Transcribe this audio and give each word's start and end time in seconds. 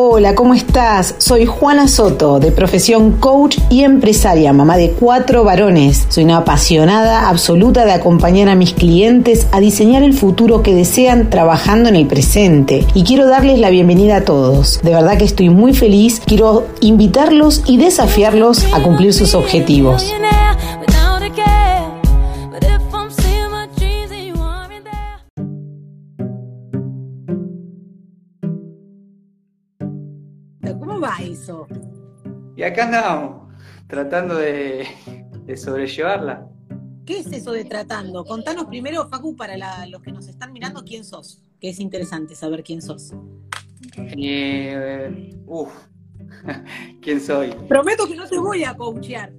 Hola, 0.00 0.36
¿cómo 0.36 0.54
estás? 0.54 1.16
Soy 1.18 1.44
Juana 1.44 1.88
Soto, 1.88 2.38
de 2.38 2.52
profesión 2.52 3.16
coach 3.18 3.58
y 3.68 3.82
empresaria, 3.82 4.52
mamá 4.52 4.76
de 4.76 4.92
cuatro 4.92 5.42
varones. 5.42 6.06
Soy 6.08 6.22
una 6.22 6.36
apasionada 6.36 7.28
absoluta 7.28 7.84
de 7.84 7.90
acompañar 7.90 8.48
a 8.48 8.54
mis 8.54 8.74
clientes 8.74 9.48
a 9.50 9.58
diseñar 9.58 10.04
el 10.04 10.14
futuro 10.14 10.62
que 10.62 10.72
desean 10.72 11.30
trabajando 11.30 11.88
en 11.88 11.96
el 11.96 12.06
presente. 12.06 12.86
Y 12.94 13.02
quiero 13.02 13.26
darles 13.26 13.58
la 13.58 13.70
bienvenida 13.70 14.18
a 14.18 14.24
todos. 14.24 14.80
De 14.84 14.92
verdad 14.92 15.18
que 15.18 15.24
estoy 15.24 15.48
muy 15.48 15.74
feliz. 15.74 16.22
Quiero 16.24 16.68
invitarlos 16.80 17.64
y 17.66 17.76
desafiarlos 17.78 18.72
a 18.72 18.80
cumplir 18.80 19.12
sus 19.12 19.34
objetivos. 19.34 20.14
Acá 32.78 32.86
andamos, 32.86 33.48
tratando 33.88 34.36
de, 34.36 34.86
sobrellevarla. 35.56 36.46
¿Qué 37.04 37.20
es 37.20 37.32
eso 37.32 37.52
de 37.52 37.64
tratando? 37.64 38.24
Contanos 38.24 38.66
primero, 38.66 39.08
Facu, 39.08 39.34
para 39.34 39.56
los 39.86 40.00
que 40.02 40.12
nos 40.12 40.28
están 40.28 40.52
mirando, 40.52 40.84
quién 40.84 41.04
sos, 41.04 41.42
que 41.60 41.70
es 41.70 41.80
interesante 41.80 42.36
saber 42.36 42.62
quién 42.62 42.80
sos. 42.80 43.12
Eh, 43.96 45.34
uf, 45.46 45.72
¿quién 47.02 47.20
soy? 47.20 47.50
Prometo 47.68 48.06
que 48.06 48.14
no 48.14 48.28
te 48.28 48.38
voy 48.38 48.62
a 48.62 48.76
coachear. 48.76 49.32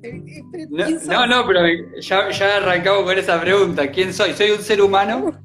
No, 1.07 1.27
no, 1.27 1.47
pero 1.47 1.61
ya, 2.01 2.31
ya 2.31 2.57
arrancamos 2.57 3.03
con 3.03 3.17
esa 3.17 3.39
pregunta. 3.39 3.89
¿Quién 3.89 4.13
soy? 4.13 4.33
¿Soy 4.33 4.51
un 4.51 4.61
ser 4.61 4.81
humano? 4.81 5.39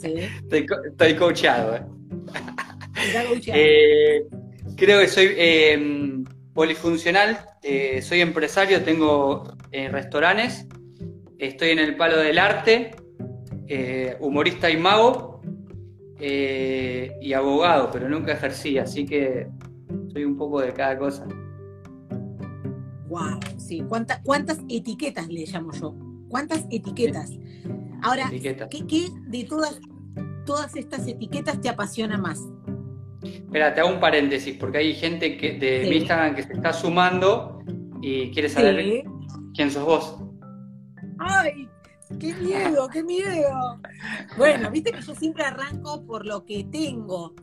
Sí. 0.00 0.14
Estoy, 0.50 1.14
coacheado. 1.14 1.76
¿eh? 1.76 1.86
eh 3.46 4.26
Creo 4.80 5.00
que 5.00 5.08
soy 5.08 5.34
em, 5.36 6.19
polifuncional, 6.54 7.38
eh, 7.62 8.02
soy 8.02 8.20
empresario, 8.20 8.82
tengo 8.82 9.44
eh, 9.70 9.88
restaurantes, 9.88 10.66
estoy 11.38 11.70
en 11.70 11.78
el 11.78 11.96
palo 11.96 12.18
del 12.18 12.38
arte, 12.38 12.90
eh, 13.68 14.16
humorista 14.20 14.70
y 14.70 14.76
mago 14.76 15.40
y 16.22 17.32
abogado, 17.32 17.90
pero 17.90 18.06
nunca 18.06 18.32
ejercí, 18.32 18.76
así 18.76 19.06
que 19.06 19.48
soy 20.12 20.24
un 20.24 20.36
poco 20.36 20.60
de 20.60 20.74
cada 20.74 20.98
cosa. 20.98 21.26
Wow, 23.08 23.40
sí, 23.56 23.82
¿cuántas, 23.88 24.20
cuántas 24.22 24.58
etiquetas 24.68 25.28
le 25.28 25.46
llamo 25.46 25.72
yo? 25.72 25.94
¿Cuántas 26.28 26.66
etiquetas? 26.70 27.32
Ahora, 28.02 28.30
¿qué, 28.30 29.08
de 29.28 29.44
todas, 29.44 29.80
todas 30.44 30.76
estas 30.76 31.06
etiquetas 31.08 31.60
te 31.60 31.70
apasiona 31.70 32.18
más? 32.18 32.40
Espera, 33.22 33.74
te 33.74 33.80
hago 33.80 33.90
un 33.90 34.00
paréntesis, 34.00 34.56
porque 34.56 34.78
hay 34.78 34.94
gente 34.94 35.36
que, 35.36 35.58
de 35.58 35.94
Instagram 35.94 36.34
que 36.34 36.42
se 36.42 36.52
está 36.54 36.72
sumando 36.72 37.62
y 38.00 38.30
quiere 38.30 38.48
saber 38.48 39.04
quién 39.54 39.70
sos 39.70 39.84
vos. 39.84 40.16
¡Ay! 41.18 41.68
¡Qué 42.18 42.34
miedo, 42.34 42.88
qué 42.88 43.02
miedo! 43.04 43.80
Bueno, 44.36 44.70
viste 44.70 44.90
que 44.90 45.02
yo 45.02 45.14
siempre 45.14 45.44
arranco 45.44 46.04
por 46.04 46.26
lo 46.26 46.44
que 46.44 46.64
tengo, 46.64 47.34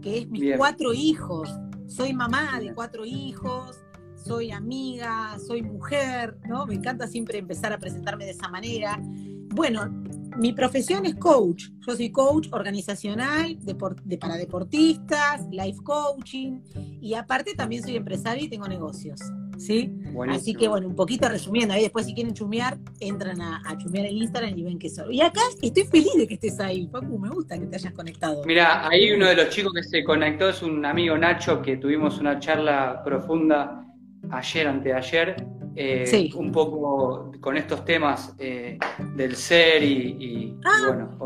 que 0.00 0.18
es 0.18 0.28
mis 0.28 0.56
cuatro 0.56 0.92
hijos. 0.92 1.50
Soy 1.86 2.12
mamá 2.12 2.60
de 2.60 2.72
cuatro 2.72 3.04
hijos, 3.04 3.80
soy 4.14 4.52
amiga, 4.52 5.36
soy 5.44 5.62
mujer, 5.62 6.36
¿no? 6.48 6.66
Me 6.66 6.74
encanta 6.74 7.06
siempre 7.06 7.38
empezar 7.38 7.72
a 7.72 7.78
presentarme 7.78 8.24
de 8.24 8.30
esa 8.30 8.48
manera. 8.48 8.98
Bueno, 9.02 9.90
mi 10.36 10.52
profesión 10.52 11.06
es 11.06 11.14
coach. 11.16 11.64
Yo 11.86 11.96
soy 11.96 12.10
coach 12.10 12.48
organizacional 12.52 13.58
de, 13.60 13.74
para 14.18 14.36
deportistas, 14.36 15.46
life 15.50 15.78
coaching 15.82 16.60
y 17.00 17.14
aparte 17.14 17.54
también 17.54 17.82
soy 17.82 17.96
empresaria 17.96 18.44
y 18.44 18.48
tengo 18.48 18.66
negocios. 18.68 19.20
¿Sí? 19.58 19.92
Así 20.28 20.54
que 20.54 20.66
bueno, 20.66 20.88
un 20.88 20.96
poquito 20.96 21.28
resumiendo, 21.28 21.74
ahí 21.74 21.82
después 21.82 22.06
si 22.06 22.14
quieren 22.14 22.34
chumear, 22.34 22.78
entran 22.98 23.40
a, 23.40 23.62
a 23.64 23.78
chumear 23.78 24.06
el 24.06 24.16
Instagram 24.16 24.58
y 24.58 24.62
ven 24.64 24.78
que 24.78 24.88
soy. 24.88 25.18
Y 25.18 25.20
acá 25.20 25.40
estoy 25.60 25.84
feliz 25.84 26.12
de 26.16 26.26
que 26.26 26.34
estés 26.34 26.58
ahí, 26.58 26.88
Paco, 26.88 27.16
me 27.18 27.28
gusta 27.28 27.58
que 27.58 27.66
te 27.66 27.76
hayas 27.76 27.92
conectado. 27.92 28.42
Mira, 28.44 28.88
ahí 28.88 29.12
uno 29.12 29.26
de 29.26 29.36
los 29.36 29.50
chicos 29.50 29.72
que 29.72 29.84
se 29.84 30.02
conectó 30.02 30.48
es 30.48 30.62
un 30.62 30.84
amigo 30.84 31.16
Nacho 31.16 31.62
que 31.62 31.76
tuvimos 31.76 32.18
una 32.18 32.40
charla 32.40 33.02
profunda 33.04 33.86
ayer, 34.30 34.66
anteayer, 34.66 35.36
eh, 35.74 36.30
un 36.34 36.52
poco 36.52 37.32
con 37.40 37.56
estos 37.56 37.84
temas 37.84 38.34
eh, 38.38 38.78
del 39.14 39.36
ser 39.36 39.82
y, 39.82 40.56
ah. 40.64 40.86
bueno, 40.86 41.18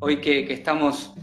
hoy, 0.00 0.20
que, 0.20 0.52
estamos 0.52 1.14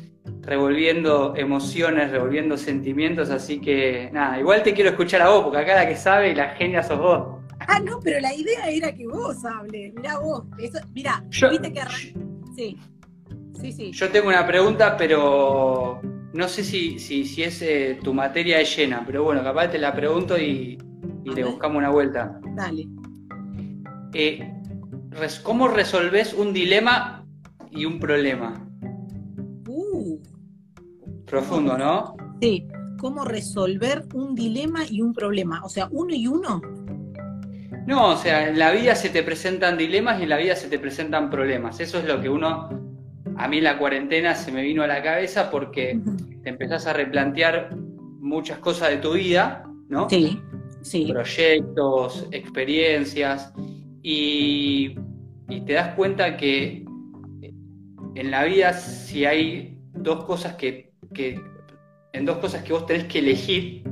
revolviendo 0.41 1.35
emociones, 1.35 2.11
revolviendo 2.11 2.55
sentimientos, 2.57 3.29
así 3.29 3.59
que 3.59 4.09
nada, 4.13 4.39
igual 4.39 4.63
te 4.63 4.73
quiero 4.73 4.91
escuchar 4.91 5.21
a 5.21 5.29
vos, 5.29 5.43
porque 5.43 5.57
acá 5.59 5.75
la 5.75 5.87
que 5.87 5.95
sabe 5.95 6.31
y 6.31 6.35
la 6.35 6.49
genia 6.49 6.83
sos 6.83 6.99
vos. 6.99 7.41
Ah, 7.67 7.79
no, 7.79 7.99
pero 7.99 8.19
la 8.19 8.33
idea 8.33 8.69
era 8.69 8.93
que 8.93 9.07
vos 9.07 9.43
hables, 9.43 9.93
mirá 9.95 10.19
vos, 10.19 10.43
Eso, 10.59 10.79
mirá, 10.93 11.23
viste 11.29 11.73
que 11.73 11.81
sí. 12.55 12.77
Sí, 13.59 13.71
sí. 13.71 13.91
Yo 13.91 14.09
tengo 14.09 14.27
una 14.27 14.45
pregunta, 14.45 14.97
pero 14.97 16.01
no 16.33 16.47
sé 16.49 16.63
si, 16.63 16.99
si, 16.99 17.41
es 17.41 17.61
eh, 17.61 17.97
tu 18.03 18.13
materia 18.13 18.59
es 18.59 18.75
llena, 18.75 19.03
pero 19.05 19.23
bueno, 19.23 19.41
capaz 19.41 19.69
te 19.69 19.79
la 19.79 19.95
pregunto 19.95 20.37
y, 20.37 20.77
y 21.25 21.31
le 21.31 21.43
buscamos 21.43 21.77
una 21.77 21.89
vuelta. 21.89 22.39
Dale. 22.55 22.87
Eh, 24.13 24.51
¿Cómo 25.43 25.67
resolves 25.67 26.33
un 26.33 26.53
dilema 26.53 27.25
y 27.71 27.85
un 27.85 27.99
problema? 27.99 28.65
Uh. 29.67 30.19
Profundo, 31.25 31.77
¿no? 31.77 32.15
Sí. 32.41 32.67
¿Cómo 32.99 33.25
resolver 33.25 34.05
un 34.13 34.35
dilema 34.35 34.83
y 34.89 35.01
un 35.01 35.13
problema? 35.13 35.63
O 35.63 35.69
sea, 35.69 35.89
uno 35.91 36.13
y 36.13 36.27
uno. 36.27 36.61
No, 37.87 38.09
o 38.09 38.17
sea, 38.17 38.47
en 38.49 38.57
la 38.57 38.71
vida 38.71 38.95
se 38.95 39.09
te 39.09 39.21
presentan 39.21 39.77
dilemas 39.77 40.19
y 40.19 40.23
en 40.23 40.29
la 40.29 40.37
vida 40.37 40.55
se 40.55 40.69
te 40.69 40.79
presentan 40.79 41.29
problemas. 41.29 41.79
Eso 41.79 41.99
es 41.99 42.05
lo 42.05 42.21
que 42.21 42.29
uno, 42.29 42.69
a 43.37 43.47
mí 43.47 43.61
la 43.61 43.77
cuarentena 43.77 44.33
se 44.33 44.51
me 44.51 44.61
vino 44.61 44.81
a 44.83 44.87
la 44.87 45.03
cabeza 45.03 45.51
porque 45.51 45.99
te 46.41 46.49
empezás 46.49 46.87
a 46.87 46.93
replantear 46.93 47.75
muchas 47.75 48.59
cosas 48.59 48.89
de 48.89 48.97
tu 48.97 49.13
vida, 49.13 49.63
¿no? 49.87 50.09
Sí 50.09 50.41
proyectos, 50.91 52.27
experiencias, 52.31 53.53
y, 54.01 54.95
te 55.65 55.73
das 55.73 55.95
cuenta 55.95 56.37
que 56.37 56.85
en 58.15 58.31
la 58.31 58.43
vida 58.43 58.73
si 58.73 59.25
hay 59.25 59.79
dos 59.93 60.25
cosas 60.25 60.55
que, 60.55 60.91
en 62.13 62.25
dos 62.25 62.37
cosas 62.37 62.63
que 62.63 62.73
vos 62.73 62.85
tenés 62.85 63.05
que 63.05 63.19
elegir 63.19 63.83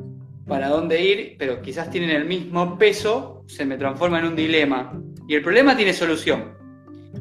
para 0.47 0.69
dónde 0.69 1.01
ir, 1.01 1.35
pero 1.39 1.61
quizás 1.61 1.89
tienen 1.89 2.11
el 2.11 2.25
mismo 2.25 2.77
peso, 2.77 3.43
se 3.47 3.65
me 3.65 3.77
transforma 3.77 4.19
en 4.19 4.25
un 4.25 4.35
dilema. 4.35 4.99
Y 5.27 5.35
el 5.35 5.41
problema 5.41 5.75
tiene 5.75 5.93
solución. 5.93 6.53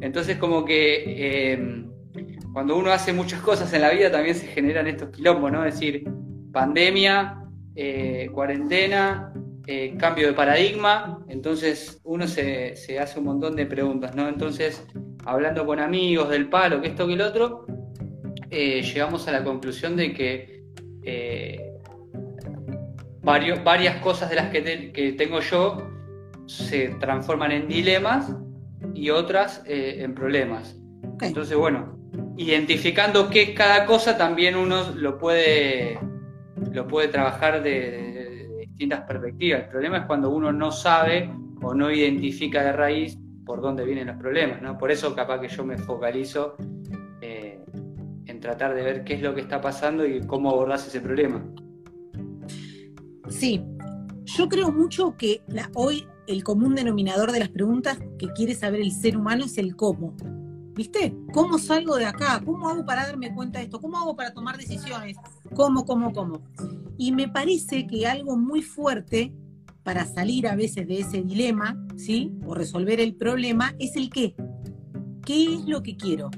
Entonces 0.00 0.36
como 0.36 0.64
que 0.64 1.04
eh, 1.06 1.86
cuando 2.52 2.76
uno 2.76 2.90
hace 2.90 3.12
muchas 3.12 3.40
cosas 3.40 3.72
en 3.72 3.80
la 3.80 3.90
vida 3.90 4.10
también 4.10 4.34
se 4.34 4.46
generan 4.48 4.86
estos 4.86 5.10
quilombos, 5.10 5.50
¿no? 5.50 5.64
Es 5.64 5.74
decir, 5.74 6.04
pandemia, 6.52 7.42
eh, 7.74 8.28
cuarentena, 8.32 9.32
eh, 9.68 9.94
cambio 9.96 10.26
de 10.26 10.32
paradigma, 10.32 11.24
entonces 11.28 12.00
uno 12.02 12.26
se, 12.26 12.74
hace 13.00 13.18
un 13.20 13.26
montón 13.26 13.54
de 13.54 13.64
preguntas, 13.64 14.12
¿no? 14.16 14.28
Entonces, 14.28 14.84
hablando 15.24 15.64
con 15.64 15.78
amigos 15.78 16.30
del 16.30 16.48
palo, 16.48 16.80
que 16.80 16.88
esto, 16.88 17.06
que 17.06 17.12
el 17.12 17.20
otro, 17.20 17.64
eh, 18.50 18.82
llegamos 18.82 19.28
a 19.28 19.32
la 19.32 19.44
conclusión 19.44 19.94
de 19.94 20.12
que 20.12 20.64
eh, 21.04 21.74
varias 23.22 24.00
cosas 24.02 24.30
de 24.30 24.36
las 24.36 24.50
que, 24.50 25.14
tengo 25.16 25.38
yo 25.38 25.88
se 26.46 26.88
transforman 26.98 27.52
en 27.52 27.68
dilemas 27.68 28.34
y 28.94 29.10
otras 29.10 29.62
en 29.64 30.12
problemas. 30.12 30.76
Entonces, 31.20 31.56
bueno, 31.56 32.00
identificando 32.36 33.30
qué 33.30 33.42
es 33.42 33.50
cada 33.50 33.86
cosa, 33.86 34.18
también 34.18 34.56
uno 34.56 34.90
lo 34.96 35.18
puede, 35.18 36.00
lo 36.72 36.88
puede 36.88 37.06
trabajar 37.06 37.62
de 37.62 38.21
perspectivas. 38.88 39.64
El 39.64 39.68
problema 39.68 39.98
es 39.98 40.06
cuando 40.06 40.30
uno 40.30 40.52
no 40.52 40.70
sabe 40.70 41.30
o 41.62 41.74
no 41.74 41.90
identifica 41.90 42.62
de 42.62 42.72
raíz 42.72 43.18
por 43.44 43.60
dónde 43.60 43.84
vienen 43.84 44.06
los 44.06 44.16
problemas, 44.16 44.62
¿no? 44.62 44.78
Por 44.78 44.90
eso 44.90 45.14
capaz 45.14 45.40
que 45.40 45.48
yo 45.48 45.64
me 45.64 45.78
focalizo 45.78 46.56
eh, 47.20 47.60
en 48.26 48.40
tratar 48.40 48.74
de 48.74 48.82
ver 48.82 49.04
qué 49.04 49.14
es 49.14 49.22
lo 49.22 49.34
que 49.34 49.40
está 49.40 49.60
pasando 49.60 50.06
y 50.06 50.20
cómo 50.26 50.50
abordás 50.50 50.86
ese 50.86 51.00
problema. 51.00 51.44
Sí, 53.28 53.64
yo 54.24 54.48
creo 54.48 54.70
mucho 54.70 55.16
que 55.16 55.42
hoy 55.74 56.06
el 56.26 56.44
común 56.44 56.74
denominador 56.74 57.32
de 57.32 57.40
las 57.40 57.48
preguntas 57.48 57.98
que 58.18 58.28
quiere 58.28 58.54
saber 58.54 58.80
el 58.80 58.92
ser 58.92 59.16
humano 59.16 59.44
es 59.44 59.58
el 59.58 59.74
cómo. 59.76 60.14
¿Viste? 60.74 61.14
¿Cómo 61.32 61.58
salgo 61.58 61.96
de 61.96 62.06
acá? 62.06 62.40
¿Cómo 62.44 62.68
hago 62.68 62.84
para 62.84 63.06
darme 63.06 63.34
cuenta 63.34 63.58
de 63.58 63.66
esto? 63.66 63.80
¿Cómo 63.80 63.98
hago 63.98 64.16
para 64.16 64.32
tomar 64.32 64.56
decisiones? 64.56 65.16
¿Cómo, 65.54 65.84
cómo, 65.84 66.12
cómo? 66.12 66.42
Y 66.96 67.12
me 67.12 67.28
parece 67.28 67.86
que 67.86 68.06
algo 68.06 68.36
muy 68.36 68.62
fuerte 68.62 69.34
para 69.82 70.04
salir 70.06 70.46
a 70.46 70.56
veces 70.56 70.86
de 70.86 71.00
ese 71.00 71.22
dilema, 71.22 71.76
¿sí? 71.96 72.32
O 72.46 72.54
resolver 72.54 73.00
el 73.00 73.14
problema, 73.14 73.74
es 73.78 73.96
el 73.96 74.08
qué. 74.10 74.34
¿Qué 75.24 75.54
es 75.54 75.66
lo 75.66 75.82
que 75.82 75.96
quiero? 75.96 76.30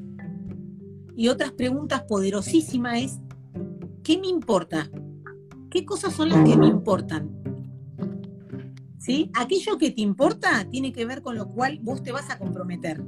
Y 1.16 1.28
otras 1.28 1.52
preguntas 1.52 2.02
poderosísimas 2.02 2.98
es, 2.98 3.20
¿qué 4.02 4.19
me 4.19 4.26
importa? 4.26 4.90
qué 5.75 5.84
cosas 5.84 6.14
son 6.14 6.28
las 6.28 6.48
que 6.48 6.56
me 6.56 6.69
importan. 6.69 7.28
¿Sí? 8.96 9.32
Aquello 9.34 9.76
que 9.76 9.90
te 9.90 10.02
importa 10.02 10.64
tiene 10.70 10.92
que 10.92 11.04
ver 11.04 11.20
con 11.20 11.34
lo 11.34 11.48
cual 11.48 11.81
vos 11.82 12.00
te 12.00 12.12
vas 12.12 12.31
a 12.31 12.38
comprometer. 12.38 13.04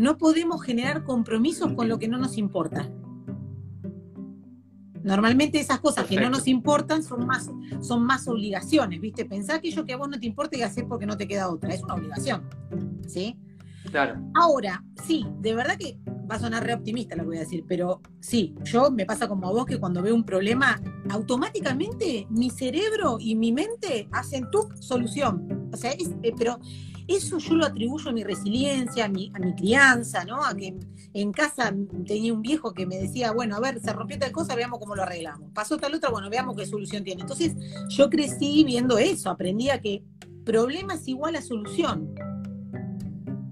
No 0.00 0.16
podemos 0.16 0.62
generar 0.62 1.04
compromisos 1.04 1.74
con 1.74 1.86
lo 1.86 1.98
que 1.98 2.08
no 2.08 2.16
nos 2.16 2.38
importa. 2.38 2.88
Normalmente 5.02 5.60
esas 5.60 5.78
cosas 5.78 6.06
que 6.06 6.18
no 6.18 6.30
nos 6.30 6.48
importan 6.48 7.02
son 7.02 7.26
más, 7.26 7.50
son 7.82 8.04
más 8.04 8.26
obligaciones, 8.26 8.98
¿viste? 8.98 9.26
Pensar 9.26 9.56
aquello 9.56 9.84
que 9.84 9.92
a 9.92 9.98
vos 9.98 10.08
no 10.08 10.18
te 10.18 10.24
importa 10.24 10.56
y 10.56 10.62
hacer 10.62 10.86
porque 10.88 11.04
no 11.04 11.18
te 11.18 11.28
queda 11.28 11.50
otra. 11.50 11.74
Es 11.74 11.82
una 11.82 11.96
obligación. 11.96 12.48
¿Sí? 13.06 13.38
Claro. 13.90 14.18
Ahora, 14.34 14.82
sí, 15.04 15.26
de 15.38 15.54
verdad 15.54 15.76
que 15.76 15.98
va 16.08 16.36
a 16.36 16.38
sonar 16.38 16.64
re 16.64 16.72
optimista 16.72 17.14
lo 17.14 17.24
que 17.24 17.28
voy 17.28 17.36
a 17.36 17.40
decir, 17.40 17.66
pero 17.68 18.00
sí, 18.20 18.54
yo 18.64 18.90
me 18.90 19.04
pasa 19.04 19.28
como 19.28 19.48
a 19.48 19.52
vos 19.52 19.66
que 19.66 19.78
cuando 19.78 20.00
veo 20.00 20.14
un 20.14 20.24
problema, 20.24 20.80
automáticamente 21.10 22.26
mi 22.30 22.48
cerebro 22.48 23.18
y 23.20 23.34
mi 23.34 23.52
mente 23.52 24.08
hacen 24.12 24.50
tu 24.50 24.66
solución. 24.80 25.68
O 25.70 25.76
sea, 25.76 25.90
es, 25.90 26.08
eh, 26.22 26.32
pero 26.38 26.58
eso 27.10 27.38
yo 27.38 27.54
lo 27.54 27.66
atribuyo 27.66 28.10
a 28.10 28.12
mi 28.12 28.22
resiliencia, 28.22 29.06
a 29.06 29.08
mi, 29.08 29.32
a 29.34 29.38
mi 29.38 29.54
crianza, 29.54 30.24
¿no? 30.24 30.44
A 30.44 30.54
que 30.54 30.76
en 31.12 31.32
casa 31.32 31.74
tenía 32.06 32.32
un 32.32 32.40
viejo 32.40 32.72
que 32.72 32.86
me 32.86 32.96
decía, 32.96 33.32
bueno, 33.32 33.56
a 33.56 33.60
ver, 33.60 33.80
se 33.80 33.92
rompió 33.92 34.18
tal 34.18 34.30
cosa, 34.30 34.54
veamos 34.54 34.78
cómo 34.78 34.94
lo 34.94 35.02
arreglamos. 35.02 35.50
Pasó 35.52 35.76
tal 35.76 35.94
otra, 35.94 36.10
bueno, 36.10 36.30
veamos 36.30 36.56
qué 36.56 36.66
solución 36.66 37.02
tiene. 37.02 37.22
Entonces, 37.22 37.54
yo 37.88 38.08
crecí 38.08 38.62
viendo 38.64 38.96
eso, 38.98 39.28
aprendí 39.30 39.70
a 39.70 39.80
que 39.80 40.04
problema 40.44 40.94
es 40.94 41.08
igual 41.08 41.36
a 41.36 41.42
solución. 41.42 42.14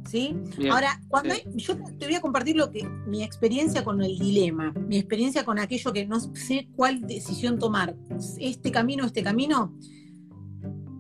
¿Sí? 0.09 0.35
Ahora, 0.71 1.03
cuando 1.09 1.35
yo 1.55 1.77
te 1.99 2.07
voy 2.07 2.15
a 2.15 2.23
compartir 2.23 2.57
lo 2.57 2.71
que 2.71 2.89
mi 3.07 3.23
experiencia 3.23 3.85
con 3.85 4.03
el 4.03 4.19
dilema, 4.19 4.73
mi 4.73 4.97
experiencia 4.97 5.45
con 5.45 5.59
aquello 5.59 5.93
que 5.93 6.07
no 6.07 6.19
sé 6.19 6.69
cuál 6.75 7.03
decisión 7.03 7.59
tomar, 7.59 7.95
este 8.39 8.73
camino, 8.73 9.05
este 9.05 9.23
camino, 9.23 9.75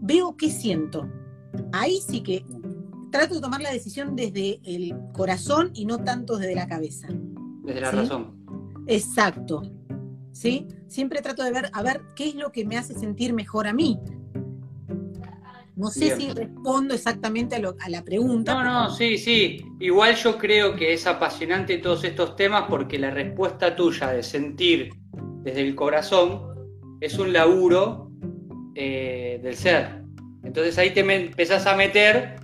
veo 0.02 0.36
qué 0.36 0.50
siento. 0.50 1.08
Ahí 1.72 2.00
sí 2.00 2.22
que 2.22 2.44
trato 3.10 3.34
de 3.34 3.40
tomar 3.40 3.60
la 3.60 3.72
decisión 3.72 4.16
desde 4.16 4.60
el 4.64 4.94
corazón 5.12 5.70
y 5.74 5.84
no 5.84 5.98
tanto 5.98 6.36
desde 6.36 6.54
la 6.54 6.68
cabeza. 6.68 7.08
Desde 7.64 7.80
la 7.80 7.90
razón. 7.90 8.36
Exacto. 8.86 9.62
¿Sí? 10.32 10.66
Siempre 10.86 11.20
trato 11.20 11.42
de 11.42 11.50
ver, 11.50 11.70
a 11.72 11.82
ver, 11.82 12.02
qué 12.14 12.28
es 12.28 12.34
lo 12.34 12.52
que 12.52 12.64
me 12.64 12.76
hace 12.76 12.94
sentir 12.94 13.32
mejor 13.32 13.66
a 13.66 13.72
mí. 13.72 13.98
No 15.78 15.90
sé 15.90 16.16
si 16.16 16.30
respondo 16.32 16.92
exactamente 16.92 17.54
a, 17.54 17.88
la 17.88 18.02
pregunta. 18.02 18.52
No, 18.52 18.64
no, 18.64 18.90
sí, 18.90 19.16
sí. 19.16 19.64
Igual 19.78 20.16
yo 20.16 20.36
creo 20.36 20.74
que 20.74 20.92
es 20.92 21.06
apasionante 21.06 21.78
todos 21.78 22.02
estos 22.02 22.34
temas 22.34 22.64
porque 22.68 22.98
la 22.98 23.10
respuesta 23.10 23.76
tuya 23.76 24.08
de 24.08 24.24
sentir 24.24 24.90
desde 25.44 25.60
el 25.60 25.76
corazón 25.76 26.48
es 27.00 27.16
un 27.16 27.32
laburo 27.32 28.10
eh, 28.74 29.38
del 29.40 29.54
ser. 29.54 30.02
Entonces 30.42 30.78
ahí 30.78 30.90
te 30.90 31.00
empezás 31.00 31.66
a 31.66 31.76
meter 31.76 32.36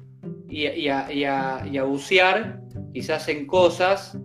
y, 0.48 0.88
a, 0.88 1.84
bucear 1.84 2.60
quizás 2.92 3.28
en 3.28 3.46
cosas 3.46 4.18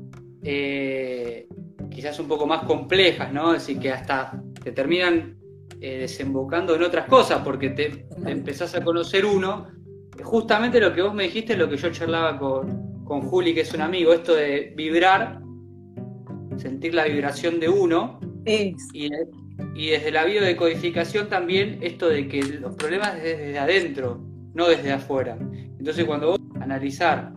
eh, 0.44 1.48
quizás 1.90 2.20
un 2.20 2.28
poco 2.28 2.46
más 2.46 2.64
complejas, 2.64 3.34
¿no? 3.34 3.54
Es 3.54 3.66
decir, 3.66 3.82
que 3.82 3.92
hasta 3.92 4.42
te 4.64 4.72
terminan 4.72 5.38
eh, 5.82 6.00
desembocando 6.00 6.76
en 6.76 6.84
otras 6.84 7.08
cosas 7.08 7.42
porque 7.44 7.70
te, 7.70 8.06
empezás 8.26 8.76
a 8.76 8.84
conocer 8.84 9.26
uno. 9.26 9.68
Justamente 10.24 10.80
lo 10.80 10.94
que 10.94 11.02
vos 11.02 11.14
me 11.14 11.24
dijiste 11.24 11.54
es 11.54 11.60
lo 11.60 11.70
que 11.70 11.78
yo 11.78 11.92
charlaba 11.92 12.38
con, 12.38 13.04
con 13.04 13.22
Juli, 13.22 13.54
que 13.54 13.62
es 13.62 13.74
un 13.74 13.82
amigo, 13.82 14.14
esto 14.14 14.36
de 14.36 14.74
vibrar, 14.76 15.42
sentir 16.58 16.94
la 16.94 17.06
vibración 17.06 17.60
de 17.60 17.70
uno. 17.70 18.20
Y, 18.46 18.76
y 19.80 19.92
desde 19.92 20.12
la 20.12 20.26
biodecodificación 20.26 21.30
también 21.30 21.80
esto 21.82 22.10
de 22.10 22.28
que 22.28 22.44
los 22.44 22.76
problemas 22.76 23.16
desde 23.16 23.58
adentro, 23.58 24.20
no 24.54 24.68
desde 24.68 24.92
afuera. 24.92 25.38
Entonces 25.40 26.04
cuando 26.04 26.32
vos 26.32 26.40
analizar 26.60 27.32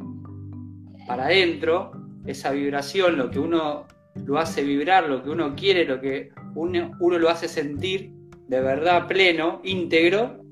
para 1.07 1.27
adentro, 1.27 1.93
esa 2.27 2.51
vibración, 2.51 3.17
lo 3.17 3.31
que 3.31 3.39
uno 3.39 3.87
lo 4.27 4.39
hace 4.41 4.65
vibrar, 4.65 5.09
lo 5.09 5.23
que 5.23 5.31
uno 5.31 5.55
quiere, 5.55 5.85
lo 5.85 6.01
que 6.01 6.31
uno, 6.57 6.91
lo 7.01 7.29
hace 7.29 7.47
sentir 7.47 8.11
de 8.49 8.61
verdad 8.61 9.07
pleno, 9.07 9.61
íntegro, 9.63 10.43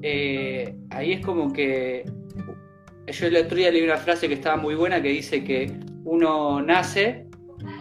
eh, 0.00 0.76
ahí 0.90 1.10
es 1.10 1.26
como 1.26 1.52
que 1.52 2.04
yo 3.08 3.26
el 3.26 3.36
otro 3.36 3.56
día 3.56 3.72
leí 3.72 3.82
una 3.82 3.96
frase 3.96 4.28
que 4.28 4.34
estaba 4.34 4.58
muy 4.58 4.76
buena 4.76 5.02
que 5.02 5.08
dice 5.08 5.42
que 5.42 5.72
uno 6.04 6.62
nace 6.62 7.26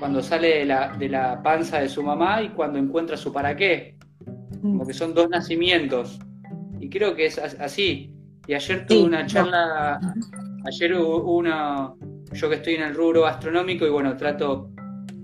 cuando 0.01 0.23
sale 0.23 0.57
de 0.57 0.65
la, 0.65 0.95
de 0.97 1.07
la 1.07 1.43
panza 1.43 1.79
de 1.79 1.87
su 1.87 2.01
mamá 2.01 2.41
y 2.41 2.49
cuando 2.49 2.79
encuentra 2.79 3.15
su 3.15 3.31
para 3.31 3.55
qué. 3.55 3.99
Como 4.59 4.87
que 4.87 4.95
son 4.95 5.13
dos 5.13 5.29
nacimientos. 5.29 6.17
Y 6.79 6.89
creo 6.89 7.15
que 7.15 7.27
es 7.27 7.37
así. 7.37 8.11
Y 8.47 8.55
ayer 8.55 8.87
tuve 8.87 9.03
una 9.03 9.27
charla, 9.27 9.99
ayer 10.65 10.95
hubo 10.95 11.37
una, 11.37 11.93
yo 12.33 12.49
que 12.49 12.55
estoy 12.55 12.73
en 12.73 12.81
el 12.81 12.95
rubro 12.95 13.27
astronómico 13.27 13.85
y 13.85 13.91
bueno, 13.91 14.17
trato 14.17 14.71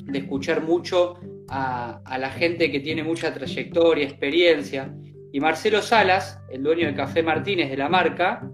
de 0.03 0.19
escuchar 0.19 0.61
mucho 0.61 1.15
a, 1.49 1.99
la 2.19 2.29
gente 2.29 2.71
que 2.71 2.79
tiene 2.79 3.03
mucha 3.03 3.33
trayectoria, 3.33 4.05
experiencia. 4.05 4.93
Y 5.33 5.39
Marcelo 5.39 5.81
Salas, 5.81 6.39
el 6.51 6.61
dueño 6.61 6.85
de 6.85 6.93
Café 6.93 7.23
Martínez 7.23 7.71
de 7.71 7.77
la 7.77 7.89
marca, 7.89 8.47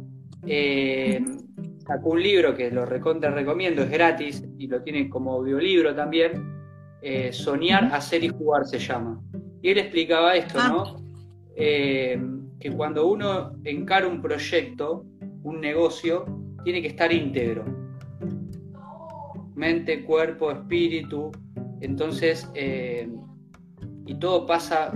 eh, 0.47 1.21
sacó 1.85 2.11
un 2.11 2.23
libro 2.23 2.55
que 2.55 2.71
lo 2.71 2.85
recontra 2.85 3.31
recomiendo, 3.31 3.83
es 3.83 3.89
gratis 3.89 4.43
y 4.57 4.67
lo 4.67 4.81
tiene 4.81 5.09
como 5.09 5.33
audiolibro 5.33 5.95
también. 5.95 6.63
Eh, 7.01 7.33
Soñar, 7.33 7.89
hacer 7.93 8.23
y 8.23 8.29
jugar 8.29 8.65
se 8.65 8.79
llama. 8.79 9.21
Y 9.61 9.69
él 9.69 9.77
explicaba 9.77 10.35
esto, 10.35 10.57
¿no? 10.67 10.83
Ah. 10.83 10.95
Eh, 11.55 12.21
que 12.59 12.71
cuando 12.71 13.07
uno 13.07 13.57
encara 13.65 14.07
un 14.07 14.21
proyecto, 14.21 15.05
un 15.43 15.59
negocio, 15.59 16.25
tiene 16.63 16.81
que 16.81 16.87
estar 16.87 17.11
íntegro. 17.11 17.65
Mente, 19.55 20.03
cuerpo, 20.05 20.51
espíritu. 20.51 21.31
Entonces, 21.81 22.49
eh, 22.55 23.09
y 24.05 24.15
todo 24.15 24.45
pasa 24.45 24.93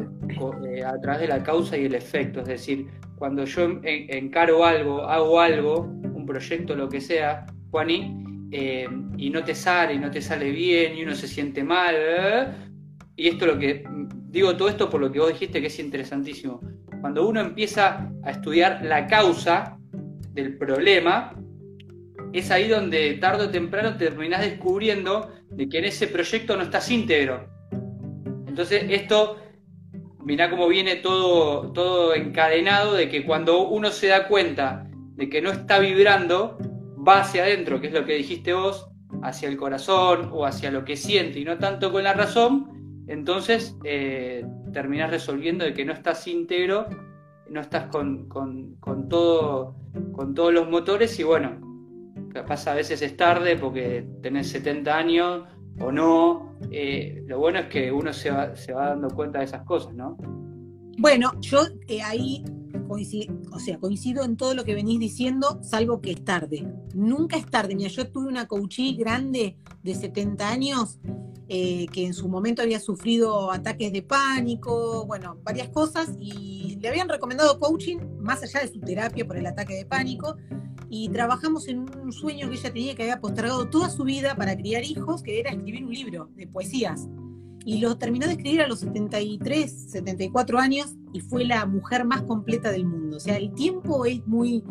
a 0.86 1.02
través 1.02 1.22
de 1.22 1.28
la 1.28 1.44
causa 1.44 1.78
y 1.78 1.86
el 1.86 1.96
efecto. 1.96 2.40
Es 2.40 2.48
decir, 2.48 2.88
cuando 3.18 3.44
yo 3.44 3.80
encaro 3.84 4.64
algo, 4.64 5.02
hago 5.02 5.40
algo, 5.40 5.97
proyecto, 6.28 6.76
lo 6.76 6.88
que 6.88 7.02
sea, 7.02 7.48
Juaní, 7.72 8.50
eh, 8.52 8.88
y 9.18 9.32
no 9.32 9.44
te 9.44 9.56
sale, 9.56 9.96
y 9.96 10.00
no 10.00 10.12
te 10.12 10.22
sale 10.22 10.52
bien, 10.52 10.96
y 10.96 11.04
uno 11.04 11.16
se 11.16 11.28
siente 11.28 11.64
mal, 11.64 11.96
y 13.16 13.28
esto 13.28 13.48
lo 13.48 13.58
que 13.58 13.84
digo 14.30 14.56
todo 14.56 14.70
esto 14.70 14.90
por 14.90 15.02
lo 15.02 15.12
que 15.12 15.20
vos 15.20 15.30
dijiste 15.30 15.60
que 15.60 15.68
es 15.68 15.80
interesantísimo. 15.80 16.62
Cuando 17.02 17.28
uno 17.28 17.42
empieza 17.42 18.12
a 18.24 18.32
estudiar 18.32 18.84
la 18.84 19.08
causa 19.08 19.78
del 20.34 20.58
problema, 20.58 21.34
es 22.34 22.52
ahí 22.52 22.68
donde 22.68 23.16
tarde 23.16 23.46
o 23.46 23.50
temprano 23.50 23.98
terminás 23.98 24.42
descubriendo 24.42 25.32
de 25.50 25.68
que 25.68 25.80
en 25.80 25.86
ese 25.86 26.08
proyecto 26.08 26.56
no 26.56 26.64
estás 26.64 26.92
íntegro. 26.92 27.50
Entonces 28.48 28.86
esto, 28.90 29.38
mirá 30.24 30.50
cómo 30.50 30.68
viene 30.68 30.98
todo, 30.98 31.72
todo 31.72 32.14
encadenado 32.14 32.94
de 32.94 33.10
que 33.10 33.26
cuando 33.26 33.68
uno 33.68 33.90
se 33.90 34.08
da 34.08 34.28
cuenta 34.28 34.88
de 35.18 35.30
que 35.30 35.42
no 35.42 35.52
está 35.52 35.80
vibrando, 35.80 36.58
va 37.06 37.22
hacia 37.22 37.44
adentro, 37.44 37.82
que 37.82 37.88
es 37.88 37.94
lo 37.94 38.06
que 38.06 38.14
dijiste 38.14 38.54
vos, 38.54 38.90
hacia 39.24 39.50
el 39.50 39.58
corazón 39.58 40.30
o 40.32 40.46
hacia 40.46 40.72
lo 40.72 40.86
que 40.86 40.96
siente 40.96 41.40
y 41.40 41.46
no 41.46 41.58
tanto 41.58 41.92
con 41.92 42.04
la 42.04 42.14
razón, 42.14 43.04
entonces 43.08 43.76
eh, 43.84 44.46
terminás 44.74 45.10
resolviendo 45.10 45.66
de 45.66 45.74
que 45.74 45.86
no 45.86 45.94
estás 45.94 46.28
íntegro, 46.28 46.88
no 47.50 47.62
estás 47.62 47.86
con, 47.88 48.28
todo, 49.10 49.76
con 50.12 50.34
todos 50.34 50.54
los 50.54 50.70
motores 50.70 51.18
y 51.20 51.24
bueno, 51.24 51.60
capaz 52.34 52.68
a 52.68 52.76
veces 52.76 53.02
es 53.02 53.18
tarde 53.18 53.58
porque 53.58 54.06
tenés 54.22 54.50
70 54.50 54.96
años 54.96 55.44
o 55.80 55.92
no. 55.92 56.58
Eh, 56.72 57.24
lo 57.28 57.40
bueno 57.40 57.60
es 57.60 57.68
que 57.68 57.92
uno 57.92 58.12
se 58.12 58.30
va, 58.30 58.56
se 58.56 58.74
va 58.74 58.90
dando 58.90 59.10
cuenta 59.10 59.40
de 59.40 59.46
esas 59.46 59.64
cosas, 59.64 59.94
¿no? 59.94 60.18
Bueno, 61.00 61.32
yo 61.40 61.60
eh, 61.88 62.02
ahí 62.02 62.44
coincido, 62.88 63.36
o 63.52 63.60
sea, 63.60 63.78
coincido 63.80 64.24
en 64.24 64.38
todo 64.38 64.54
lo 64.54 64.64
que 64.64 64.74
venís 64.74 65.00
diciendo, 65.00 65.60
salvo 65.62 66.02
que 66.02 66.12
es 66.12 66.24
tarde. 66.24 66.68
Nunca 66.94 67.38
es 67.38 67.46
tarde. 67.46 67.76
Mira, 67.76 67.90
yo 67.90 68.10
tuve 68.10 68.28
una 68.28 68.48
coachí 68.48 68.96
grande 68.96 69.58
de 69.84 69.96
70 69.96 70.50
años 70.50 71.00
eh, 71.50 71.86
que 71.94 72.06
en 72.06 72.14
su 72.14 72.28
momento 72.28 72.62
había 72.62 72.80
sufrido 72.80 73.52
ataques 73.52 73.94
de 73.94 74.02
pánico, 74.02 75.06
bueno, 75.06 75.40
varias 75.44 75.70
cosas, 75.70 76.12
y 76.20 76.78
le 76.82 76.90
habían 76.90 77.08
recomendado 77.08 77.60
coaching 77.60 77.98
más 78.20 78.44
allá 78.44 78.62
de 78.62 78.68
su 78.68 78.80
terapia 78.80 79.26
por 79.26 79.38
el 79.38 79.46
ataque 79.46 79.76
de 79.76 79.86
pánico. 79.86 80.36
Y 80.90 81.10
trabajamos 81.10 81.68
en 81.68 81.80
un 81.80 82.12
sueño 82.14 82.50
que 82.50 82.56
ella 82.56 82.74
tenía 82.74 82.96
que 82.96 83.04
había 83.04 83.20
postergado 83.20 83.70
toda 83.70 83.90
su 83.90 84.04
vida 84.04 84.36
para 84.36 84.56
criar 84.56 84.84
hijos, 84.84 85.22
que 85.22 85.40
era 85.40 85.52
escribir 85.52 85.86
un 85.86 85.94
libro 85.94 86.30
de 86.36 86.48
poesías 86.48 87.08
y 87.68 87.80
lo 87.80 87.98
terminó 87.98 88.26
de 88.28 88.32
escribir 88.32 88.62
a 88.62 88.68
los 88.68 88.80
73, 88.80 89.90
74 89.90 90.58
años 90.58 90.96
y 91.12 91.20
fue 91.20 91.44
la 91.44 91.66
mujer 91.66 92.06
más 92.06 92.22
completa 92.22 92.72
del 92.72 92.86
mundo. 92.86 93.18
O 93.18 93.20
sea, 93.20 93.36
el 93.36 93.54
tiempo 93.54 94.06
es 94.06 94.26
muy, 94.26 94.64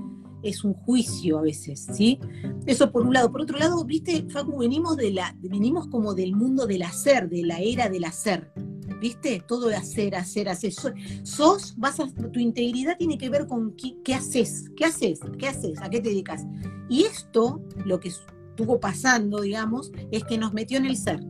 es 0.43 0.65
un 0.65 0.73
juicio 0.73 1.38
a 1.38 1.43
veces, 1.43 1.87
¿sí? 1.93 2.19
Eso 2.65 2.91
por 2.91 3.03
un 3.07 3.12
lado. 3.12 3.31
Por 3.31 3.43
otro 3.43 3.59
lado, 3.59 3.85
viste, 3.85 4.26
Facu, 4.31 4.57
venimos, 4.61 4.97
de 4.97 5.11
la, 5.11 5.37
venimos 5.43 5.88
como 5.88 6.15
del 6.15 6.35
mundo 6.35 6.67
del 6.67 6.85
hacer, 6.85 7.29
de 7.29 7.43
la 7.45 7.59
era 7.59 7.91
del 7.91 8.05
hacer. 8.05 8.50
¿viste? 8.99 9.45
Todo 9.47 9.69
de 9.69 9.76
hacer, 9.76 10.17
hacer, 10.17 10.49
hacer. 10.49 10.73
Sos, 11.23 11.75
vas 11.76 12.00
a, 12.00 12.11
tu 12.33 12.41
integridad 12.41 12.97
tiene 12.97 13.19
que 13.19 13.29
ver 13.29 13.47
con 13.47 13.76
qué, 13.76 14.15
haces, 14.15 14.71
qué 14.75 14.87
haces, 14.87 15.21
qué 15.38 15.49
haces, 15.49 15.83
a 15.83 15.91
qué 15.91 16.00
te 16.00 16.09
dedicas. 16.09 16.47
Y 16.88 17.03
esto, 17.03 17.61
lo 17.85 18.00
que 18.00 18.09
estuvo 18.09 18.81
pasando, 18.81 19.43
digamos, 19.43 19.93
es 20.11 20.25
que 20.25 20.38
nos 20.38 20.55
metió 20.55 20.79
en 20.79 20.87
el 20.87 20.97
ser. 20.97 21.21